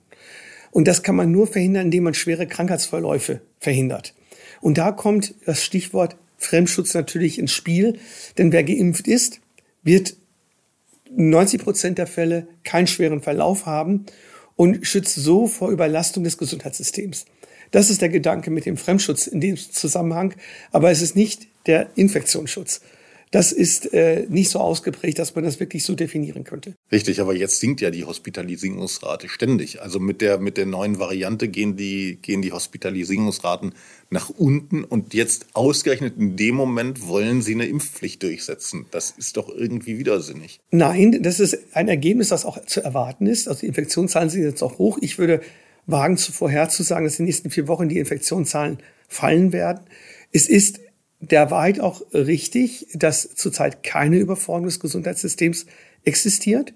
[0.71, 4.15] Und das kann man nur verhindern, indem man schwere Krankheitsverläufe verhindert.
[4.61, 7.99] Und da kommt das Stichwort Fremdschutz natürlich ins Spiel.
[8.39, 9.41] Denn wer geimpft ist,
[9.83, 10.15] wird
[11.17, 14.07] 90 Prozent der Fälle keinen schweren Verlauf haben
[14.57, 17.27] und schützt so vor Überlastung des Gesundheitssystems.
[17.71, 20.35] Das ist der Gedanke mit dem Fremdschutz in dem Zusammenhang,
[20.73, 22.81] aber es ist nicht der Infektionsschutz.
[23.31, 26.75] Das ist äh, nicht so ausgeprägt, dass man das wirklich so definieren könnte.
[26.91, 29.81] Richtig, aber jetzt sinkt ja die Hospitalisierungsrate ständig.
[29.81, 33.75] Also mit der, mit der neuen Variante gehen die, gehen die Hospitalisierungsraten
[34.11, 38.87] nach unten und jetzt ausgerechnet in dem Moment wollen sie eine Impfpflicht durchsetzen.
[38.91, 40.61] Das ist doch irgendwie widersinnig.
[40.73, 43.47] Nein, das ist ein Ergebnis, das auch zu erwarten ist.
[43.47, 44.99] Also die Infektionszahlen sind jetzt auch hoch.
[45.01, 45.41] Ich würde
[45.87, 49.81] wagen, vorherzusagen, dass in den nächsten vier Wochen die Infektionszahlen fallen werden.
[50.33, 50.81] Es ist
[51.21, 55.67] der Wahrheit auch richtig, dass zurzeit keine Überforderung des Gesundheitssystems
[56.05, 56.73] existiert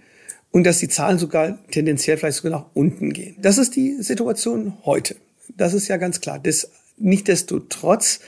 [0.50, 3.37] und dass die Zahlen sogar tendenziell vielleicht sogar nach unten gehen.
[3.40, 5.16] Das ist die Situation heute.
[5.57, 6.38] Das ist ja ganz klar.
[6.38, 8.20] Das, Nichtsdestotrotz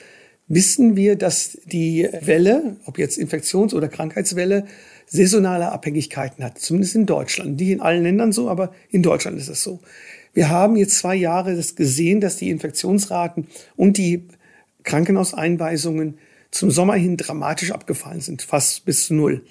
[0.49, 4.67] wissen wir, dass die Welle, ob jetzt Infektions- oder Krankheitswelle,
[5.07, 6.59] saisonale Abhängigkeiten hat.
[6.59, 7.61] Zumindest in Deutschland.
[7.61, 9.81] Die in allen Ländern so, aber in Deutschland ist es so.
[10.35, 14.25] Wir haben jetzt zwei Jahre das gesehen, dass die Infektionsraten und die
[14.87, 16.19] Krankenhauseinweisungen
[16.51, 19.45] zum Sommer hin dramatisch abgefallen sind, fast bis zu null.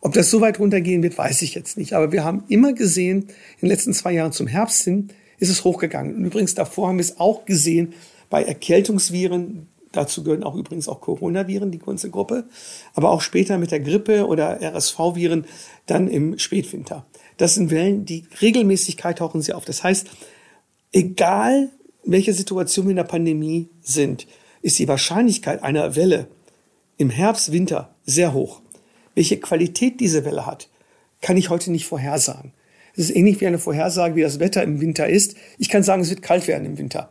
[0.00, 1.94] Ob das so weit runtergehen wird, weiß ich jetzt nicht.
[1.94, 5.64] Aber wir haben immer gesehen, in den letzten zwei Jahren zum Herbst hin ist es
[5.64, 6.16] hochgegangen.
[6.16, 7.94] Und übrigens davor haben wir es auch gesehen
[8.30, 9.68] bei Erkältungsviren.
[9.92, 12.44] Dazu gehören auch übrigens auch Coronaviren, die ganze Gruppe.
[12.94, 15.46] Aber auch später mit der Grippe oder RSV-Viren
[15.86, 17.06] dann im Spätwinter.
[17.36, 19.64] Das sind Wellen, die Regelmäßigkeit tauchen sie auf.
[19.64, 20.08] Das heißt,
[20.92, 21.70] egal
[22.04, 24.26] welche Situation wir in der Pandemie sind,
[24.62, 26.28] ist die Wahrscheinlichkeit einer Welle
[26.96, 28.62] im Herbst, Winter sehr hoch.
[29.14, 30.68] Welche Qualität diese Welle hat,
[31.20, 32.52] kann ich heute nicht vorhersagen.
[32.94, 35.36] Es ist ähnlich wie eine Vorhersage, wie das Wetter im Winter ist.
[35.58, 37.10] Ich kann sagen, es wird kalt werden im Winter.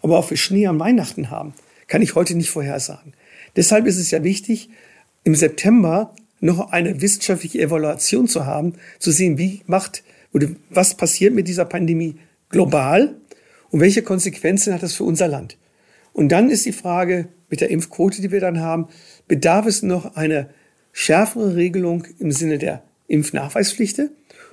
[0.00, 1.54] Aber auch wir Schnee am Weihnachten haben,
[1.86, 3.14] kann ich heute nicht vorhersagen.
[3.56, 4.70] Deshalb ist es ja wichtig,
[5.24, 11.34] im September noch eine wissenschaftliche Evaluation zu haben, zu sehen, wie macht oder was passiert
[11.34, 12.16] mit dieser Pandemie
[12.48, 13.14] global
[13.70, 15.56] und welche Konsequenzen hat das für unser Land.
[16.12, 18.88] Und dann ist die Frage mit der Impfquote, die wir dann haben,
[19.28, 20.50] bedarf es noch eine
[20.92, 24.00] schärfere Regelung im Sinne der Impfnachweispflicht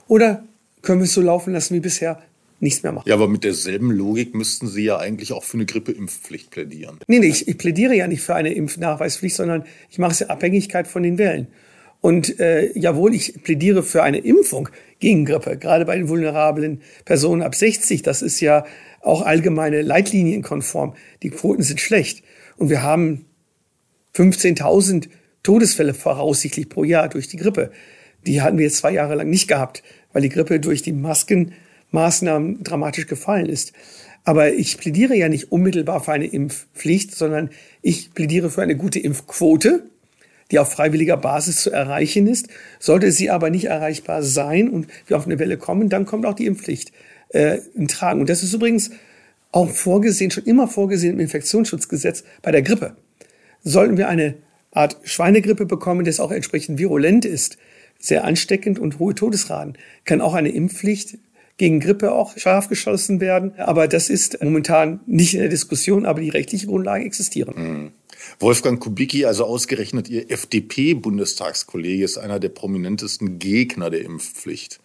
[0.08, 0.44] oder
[0.82, 2.22] können wir es so laufen lassen wie bisher,
[2.60, 3.08] nichts mehr machen.
[3.08, 7.00] Ja, aber mit derselben Logik müssten Sie ja eigentlich auch für eine Grippeimpfpflicht plädieren.
[7.08, 10.30] Nee, nee, ich, ich plädiere ja nicht für eine Impfnachweispflicht, sondern ich mache es in
[10.30, 11.48] Abhängigkeit von den Wellen.
[12.02, 14.70] Und äh, jawohl, ich plädiere für eine Impfung
[15.00, 18.04] gegen Grippe, gerade bei den vulnerablen Personen ab 60.
[18.04, 18.66] Das ist ja
[19.02, 20.96] auch allgemeine Leitlinienkonform.
[21.24, 22.24] Die Quoten sind schlecht.
[22.58, 23.26] Und wir haben
[24.16, 25.08] 15.000
[25.44, 27.72] Todesfälle voraussichtlich pro Jahr durch die Grippe.
[28.26, 32.64] Die hatten wir jetzt zwei Jahre lang nicht gehabt, weil die Grippe durch die Maskenmaßnahmen
[32.64, 33.74] dramatisch gefallen ist.
[34.26, 37.50] Aber ich plädiere ja nicht unmittelbar für eine Impfpflicht, sondern
[37.82, 39.84] ich plädiere für eine gute Impfquote,
[40.52, 42.50] die auf freiwilliger Basis zu erreichen ist.
[42.80, 46.34] Sollte sie aber nicht erreichbar sein und wir auf eine Welle kommen, dann kommt auch
[46.34, 46.92] die Impfpflicht
[47.30, 48.22] äh, tragen.
[48.22, 48.92] Und das ist übrigens
[49.52, 52.96] auch vorgesehen, schon immer vorgesehen im Infektionsschutzgesetz bei der Grippe.
[53.64, 54.36] Sollten wir eine
[54.72, 57.58] Art Schweinegrippe bekommen, das auch entsprechend virulent ist,
[58.00, 61.18] sehr ansteckend und hohe Todesraten, kann auch eine Impfpflicht
[61.58, 63.54] gegen Grippe auch scharf geschossen werden.
[63.58, 67.54] Aber das ist momentan nicht in der Diskussion, aber die rechtliche Grundlage existieren.
[67.56, 67.92] Mhm.
[68.40, 74.80] Wolfgang Kubicki, also ausgerechnet Ihr FDP-Bundestagskollege, ist einer der prominentesten Gegner der Impfpflicht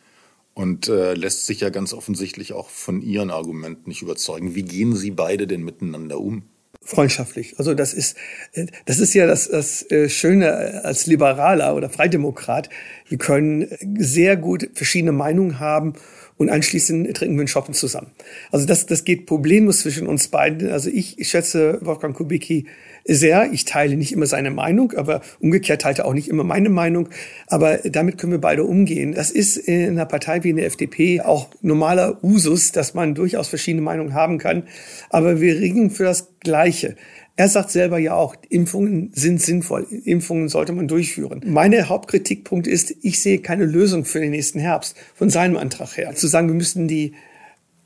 [0.55, 4.55] und äh, lässt sich ja ganz offensichtlich auch von Ihren Argumenten nicht überzeugen.
[4.55, 6.45] Wie gehen Sie beide denn miteinander um?
[6.85, 7.55] freundschaftlich.
[7.59, 8.17] Also das ist,
[8.53, 12.69] äh, das ist ja das, das äh, Schöne als Liberaler oder Freidemokrat.
[13.09, 15.95] Wir können sehr gut verschiedene Meinungen haben
[16.37, 18.11] und anschließend trinken wir einen Shoppen zusammen.
[18.51, 20.71] Also das, das geht problemlos zwischen uns beiden.
[20.71, 22.67] Also ich, schätze Wolfgang Kubicki
[23.05, 23.53] sehr.
[23.53, 27.09] Ich teile nicht immer seine Meinung, aber umgekehrt teilt er auch nicht immer meine Meinung.
[27.47, 29.15] Aber damit können wir beide umgehen.
[29.15, 33.49] Das ist in einer Partei wie in der FDP auch normaler Usus, dass man durchaus
[33.49, 34.65] verschiedene Meinungen haben kann.
[35.11, 36.97] Aber wir ringen für das Gleiche.
[37.37, 39.87] Er sagt selber ja auch, Impfungen sind sinnvoll.
[40.05, 41.43] Impfungen sollte man durchführen.
[41.45, 46.15] Meine Hauptkritikpunkt ist, ich sehe keine Lösung für den nächsten Herbst von seinem Antrag her.
[46.15, 47.15] Zu sagen, wir müssen die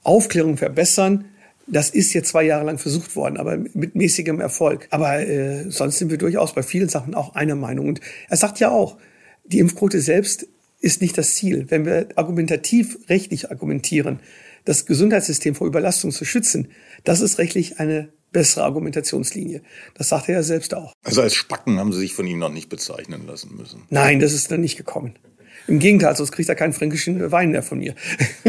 [0.02, 1.24] Aufklärung verbessern,
[1.70, 4.86] das ist jetzt zwei Jahre lang versucht worden, aber mit mäßigem Erfolg.
[4.90, 7.88] Aber äh, sonst sind wir durchaus bei vielen Sachen auch einer Meinung.
[7.88, 8.96] Und er sagt ja auch,
[9.44, 10.46] die Impfquote selbst
[10.80, 11.66] ist nicht das Ziel.
[11.68, 14.20] Wenn wir argumentativ rechtlich argumentieren,
[14.64, 16.68] das Gesundheitssystem vor Überlastung zu schützen,
[17.04, 19.62] das ist rechtlich eine bessere Argumentationslinie.
[19.94, 20.92] Das sagt er ja selbst auch.
[21.02, 23.82] Also als Spacken haben Sie sich von ihm noch nicht bezeichnen lassen müssen.
[23.90, 25.14] Nein, das ist dann nicht gekommen.
[25.68, 27.94] Im Gegenteil, sonst kriegt er keinen fränkischen Wein mehr von mir.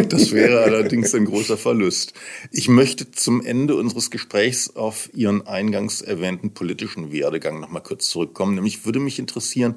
[0.08, 2.14] Das wäre allerdings ein großer Verlust.
[2.52, 8.08] Ich möchte zum Ende unseres Gesprächs auf Ihren eingangs erwähnten politischen Werdegang noch mal kurz
[8.08, 8.56] zurückkommen.
[8.56, 9.76] Nämlich würde mich interessieren,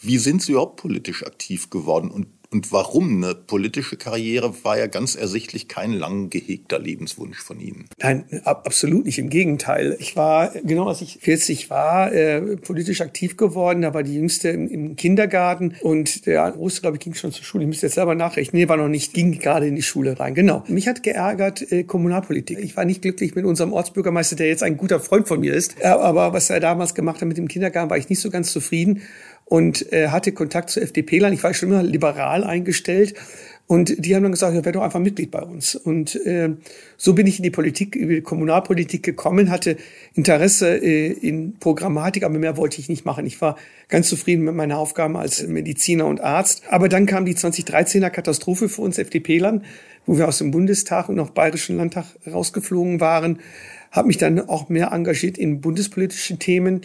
[0.00, 3.24] wie sind Sie überhaupt politisch aktiv geworden und und warum?
[3.24, 7.86] Eine politische Karriere war ja ganz ersichtlich kein lang gehegter Lebenswunsch von Ihnen.
[8.00, 9.18] Nein, ab, absolut nicht.
[9.18, 9.96] Im Gegenteil.
[9.98, 13.82] Ich war, genau als ich 40 war, äh, politisch aktiv geworden.
[13.82, 17.44] Da war die Jüngste im, im Kindergarten und der Große, glaube ich, ging schon zur
[17.44, 17.64] Schule.
[17.64, 18.62] Ich müsste jetzt selber nachrechnen.
[18.62, 20.34] Nee, war noch nicht, ging gerade in die Schule rein.
[20.34, 20.62] Genau.
[20.68, 22.60] Mich hat geärgert äh, Kommunalpolitik.
[22.60, 25.82] Ich war nicht glücklich mit unserem Ortsbürgermeister, der jetzt ein guter Freund von mir ist.
[25.84, 29.02] Aber was er damals gemacht hat mit dem Kindergarten, war ich nicht so ganz zufrieden
[29.44, 31.32] und äh, hatte Kontakt zu FDP-Lern.
[31.32, 33.14] Ich war schon immer liberal eingestellt.
[33.66, 35.74] Und die haben dann gesagt, ja, werde doch einfach Mitglied bei uns.
[35.74, 36.50] Und äh,
[36.98, 39.78] so bin ich in die Politik, in die Kommunalpolitik gekommen, hatte
[40.12, 43.24] Interesse äh, in Programmatik, aber mehr wollte ich nicht machen.
[43.24, 43.56] Ich war
[43.88, 46.62] ganz zufrieden mit meinen Aufgaben als Mediziner und Arzt.
[46.68, 49.64] Aber dann kam die 2013er Katastrophe für uns FDP-Lern,
[50.04, 53.38] wo wir aus dem Bundestag und auch Bayerischen Landtag rausgeflogen waren.
[53.90, 56.82] Habe mich dann auch mehr engagiert in bundespolitische Themen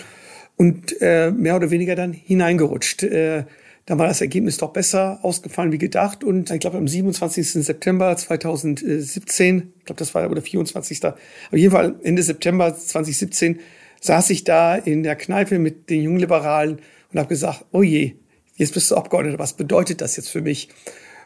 [0.59, 3.03] und äh, mehr oder weniger dann hineingerutscht.
[3.03, 3.45] Äh,
[3.85, 6.21] dann war das Ergebnis doch besser ausgefallen wie gedacht.
[6.21, 7.53] Und ich glaube, am 27.
[7.63, 11.05] September 2017, ich glaube, das war oder 24.
[11.05, 11.15] Auf
[11.53, 13.61] jeden Fall Ende September 2017
[14.01, 16.79] saß ich da in der Kneipe mit den jungen Liberalen
[17.11, 18.15] und habe gesagt, oh je,
[18.55, 20.67] jetzt bist du Abgeordneter, was bedeutet das jetzt für mich?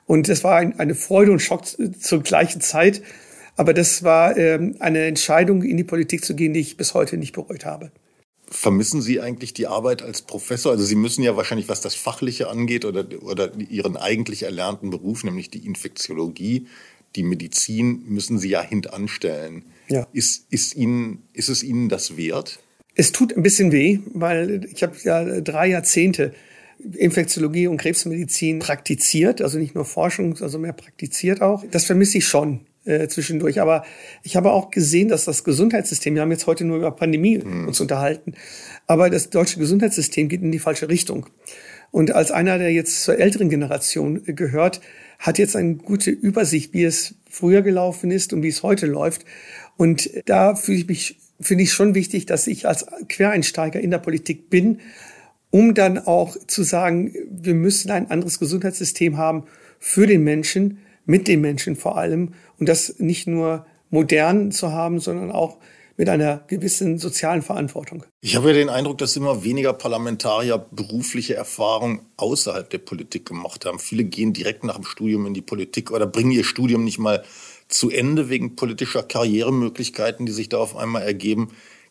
[0.06, 3.02] Und das war ein, eine Freude und Schock zur gleichen Zeit.
[3.56, 7.18] Aber das war ähm, eine Entscheidung, in die Politik zu gehen, die ich bis heute
[7.18, 7.92] nicht bereut habe.
[8.54, 10.72] Vermissen Sie eigentlich die Arbeit als Professor?
[10.72, 15.24] Also Sie müssen ja wahrscheinlich, was das Fachliche angeht oder, oder Ihren eigentlich erlernten Beruf,
[15.24, 16.68] nämlich die Infektiologie,
[17.16, 19.66] die Medizin, müssen Sie ja hintanstellen.
[19.90, 20.08] Ja.
[20.14, 22.60] Ist, ist, Ihnen, ist es Ihnen das wert?
[22.94, 26.34] Es tut ein bisschen weh, weil ich habe ja drei Jahrzehnte
[26.94, 31.64] Infektiologie und Krebsmedizin praktiziert, also nicht nur Forschung, also mehr praktiziert auch.
[31.72, 33.62] Das vermisse ich schon äh, zwischendurch.
[33.62, 33.84] Aber
[34.24, 37.68] ich habe auch gesehen, dass das Gesundheitssystem, wir haben jetzt heute nur über Pandemie mhm.
[37.68, 38.34] uns unterhalten,
[38.88, 41.28] aber das deutsche Gesundheitssystem geht in die falsche Richtung.
[41.92, 44.82] Und als einer, der jetzt zur älteren Generation gehört,
[45.20, 49.26] hat jetzt eine gute Übersicht, wie es früher gelaufen ist und wie es heute läuft.
[49.78, 54.00] Und da fühle ich mich, finde ich schon wichtig, dass ich als Quereinsteiger in der
[54.00, 54.80] Politik bin,
[55.52, 59.44] um dann auch zu sagen, wir müssen ein anderes Gesundheitssystem haben
[59.80, 65.00] für den Menschen, mit den Menschen vor allem und das nicht nur modern zu haben,
[65.00, 65.58] sondern auch
[65.96, 68.04] mit einer gewissen sozialen Verantwortung.
[68.22, 73.66] Ich habe ja den Eindruck, dass immer weniger Parlamentarier berufliche Erfahrung außerhalb der Politik gemacht
[73.66, 73.78] haben.
[73.78, 77.24] Viele gehen direkt nach dem Studium in die Politik oder bringen ihr Studium nicht mal
[77.68, 81.50] zu Ende wegen politischer Karrieremöglichkeiten, die sich da auf einmal ergeben.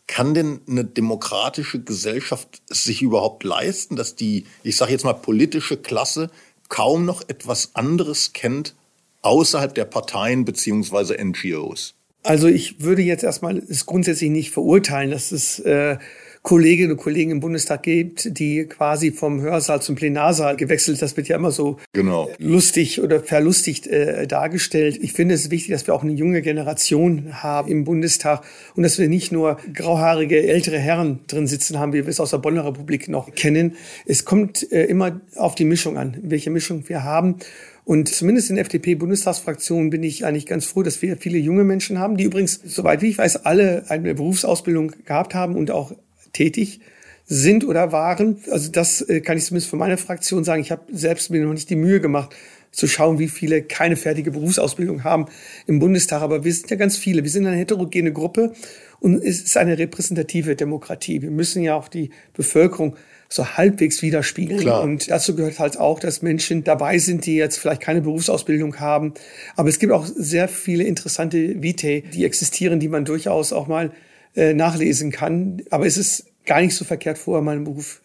[0.09, 5.77] Kann denn eine demokratische Gesellschaft sich überhaupt leisten, dass die, ich sage jetzt mal, politische
[5.77, 6.31] Klasse
[6.69, 8.75] kaum noch etwas anderes kennt
[9.23, 11.95] außerhalb der Parteien beziehungsweise NGOs?
[12.25, 15.97] Also ich würde jetzt erstmal es grundsätzlich nicht verurteilen, dass es äh,
[16.43, 21.01] Kolleginnen und Kollegen im Bundestag gibt, die quasi vom Hörsaal zum Plenarsaal gewechselt.
[21.01, 22.31] Das wird ja immer so genau.
[22.39, 24.99] lustig oder verlustigt äh, dargestellt.
[25.01, 28.43] Ich finde es wichtig, dass wir auch eine junge Generation haben im Bundestag
[28.75, 32.31] und dass wir nicht nur grauhaarige ältere Herren drin sitzen haben, wie wir es aus
[32.31, 33.77] der Bonner Republik noch kennen.
[34.05, 37.37] Es kommt äh, immer auf die Mischung an, welche Mischung wir haben.
[37.85, 41.99] Und zumindest in der FDP-Bundestagsfraktion bin ich eigentlich ganz froh, dass wir viele junge Menschen
[41.99, 45.93] haben, die übrigens, soweit wie ich weiß, alle eine Berufsausbildung gehabt haben und auch
[46.33, 46.81] tätig
[47.25, 48.37] sind oder waren.
[48.51, 50.63] Also das äh, kann ich zumindest für meine Fraktion sagen.
[50.63, 52.35] Ich habe selbst mir noch nicht die Mühe gemacht,
[52.73, 55.27] zu schauen, wie viele keine fertige Berufsausbildung haben
[55.67, 56.23] im Bundestag.
[56.23, 57.23] Aber wir sind ja ganz viele.
[57.23, 58.55] Wir sind eine heterogene Gruppe
[58.99, 61.23] und es ist eine repräsentative Demokratie.
[61.23, 62.97] Wir müssen ja auch die Bevölkerung
[63.33, 64.61] so halbwegs widerspiegeln.
[64.61, 64.83] Klar.
[64.83, 69.15] Und dazu gehört halt auch, dass Menschen dabei sind, die jetzt vielleicht keine Berufsausbildung haben.
[69.57, 73.93] Aber es gibt auch sehr viele interessante Vitae, die existieren, die man durchaus auch mal
[74.37, 75.63] äh, nachlesen kann.
[75.71, 78.03] Aber es ist gar nicht so verkehrt, vorher mal einen Beruf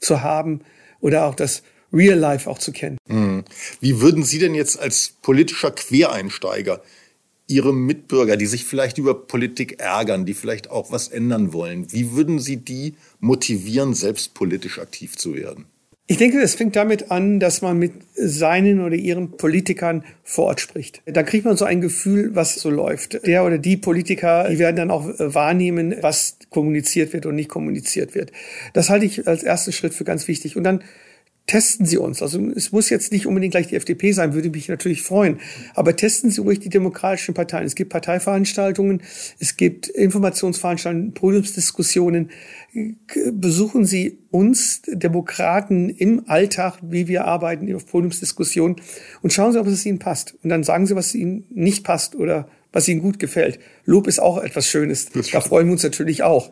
[0.00, 0.60] zu haben
[1.00, 2.98] oder auch das Real Life auch zu kennen.
[3.06, 3.44] Mhm.
[3.80, 6.82] Wie würden Sie denn jetzt als politischer Quereinsteiger
[7.46, 12.12] Ihre Mitbürger, die sich vielleicht über Politik ärgern, die vielleicht auch was ändern wollen, wie
[12.12, 15.66] würden Sie die motivieren, selbst politisch aktiv zu werden?
[16.08, 20.60] Ich denke, es fängt damit an, dass man mit seinen oder ihren Politikern vor Ort
[20.60, 21.00] spricht.
[21.06, 23.24] Da kriegt man so ein Gefühl, was so läuft.
[23.26, 28.14] Der oder die Politiker, die werden dann auch wahrnehmen, was kommuniziert wird und nicht kommuniziert
[28.14, 28.32] wird.
[28.74, 30.56] Das halte ich als ersten Schritt für ganz wichtig.
[30.56, 30.82] Und dann
[31.46, 32.22] testen Sie uns.
[32.22, 35.40] Also es muss jetzt nicht unbedingt gleich die FDP sein, würde mich natürlich freuen.
[35.74, 37.66] Aber testen Sie ruhig die demokratischen Parteien.
[37.66, 39.02] Es gibt Parteiveranstaltungen,
[39.38, 42.30] es gibt Informationsveranstaltungen, Podiumsdiskussionen.
[43.32, 48.76] Besuchen Sie uns Demokraten im Alltag, wie wir arbeiten, auf Podiumsdiskussionen
[49.20, 50.36] und schauen Sie, ob es Ihnen passt.
[50.42, 53.58] Und dann sagen Sie, was Ihnen nicht passt oder was Ihnen gut gefällt.
[53.84, 55.08] Lob ist auch etwas Schönes.
[55.30, 56.50] Da freuen wir uns natürlich auch.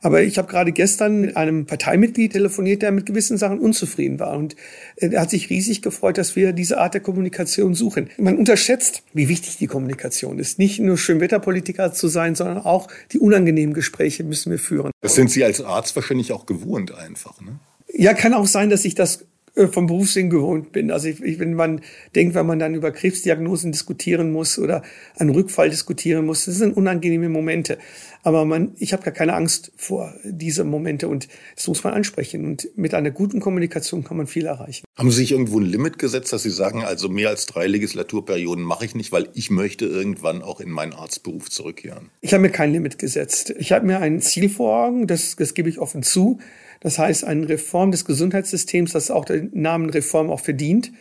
[0.00, 4.36] Aber ich habe gerade gestern mit einem Parteimitglied telefoniert, der mit gewissen Sachen unzufrieden war.
[4.36, 4.54] Und
[4.96, 8.10] äh, er hat sich riesig gefreut, dass wir diese Art der Kommunikation suchen.
[8.18, 10.58] Man unterschätzt, wie wichtig die Kommunikation ist.
[10.58, 14.90] Nicht nur Schönwetterpolitiker zu sein, sondern auch die unangenehmen Gespräche müssen wir führen.
[15.00, 17.58] Das sind Sie als Arzt wahrscheinlich auch gewohnt einfach, ne?
[17.94, 19.26] Ja, kann auch sein, dass ich das
[19.70, 20.90] vom Berufssinn gewohnt bin.
[20.90, 21.82] Also ich, ich, wenn man
[22.14, 24.82] denkt, wenn man dann über Krebsdiagnosen diskutieren muss oder
[25.16, 27.78] einen Rückfall diskutieren muss, das sind unangenehme Momente.
[28.22, 32.46] Aber man, ich habe gar keine Angst vor diese Momente und das muss man ansprechen.
[32.46, 34.84] Und mit einer guten Kommunikation kann man viel erreichen.
[34.96, 38.64] Haben Sie sich irgendwo ein Limit gesetzt, dass Sie sagen, also mehr als drei Legislaturperioden
[38.64, 42.10] mache ich nicht, weil ich möchte irgendwann auch in meinen Arztberuf zurückkehren?
[42.22, 43.52] Ich habe mir kein Limit gesetzt.
[43.58, 46.38] Ich habe mir ein Ziel vor Augen, das, das gebe ich offen zu.
[46.82, 50.92] Das heißt, eine Reform des Gesundheitssystems, das auch den Namen Reform auch verdient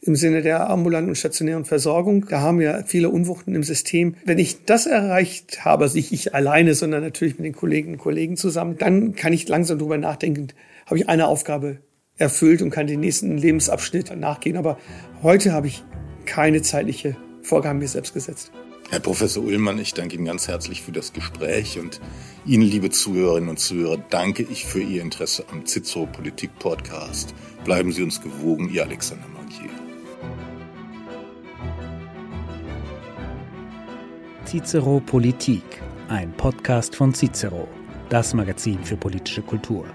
[0.00, 2.26] im Sinne der ambulanten und stationären Versorgung.
[2.28, 4.16] Da haben wir viele Unwuchten im System.
[4.24, 8.00] Wenn ich das erreicht habe, also nicht ich alleine, sondern natürlich mit den Kolleginnen und
[8.00, 10.48] Kollegen zusammen, dann kann ich langsam darüber nachdenken,
[10.86, 11.78] habe ich eine Aufgabe
[12.16, 14.56] erfüllt und kann den nächsten Lebensabschnitt nachgehen.
[14.56, 14.78] Aber
[15.22, 15.82] heute habe ich
[16.26, 18.52] keine zeitliche Vorgaben mir selbst gesetzt.
[18.90, 22.00] Herr Professor Ullmann, ich danke Ihnen ganz herzlich für das Gespräch und
[22.46, 27.34] Ihnen, liebe Zuhörerinnen und Zuhörer, danke ich für Ihr Interesse am Cicero Politik Podcast.
[27.64, 29.70] Bleiben Sie uns gewogen, Ihr Alexander Mankier.
[34.44, 35.64] Cicero Politik,
[36.08, 37.66] ein Podcast von Cicero,
[38.10, 39.86] das Magazin für politische Kultur.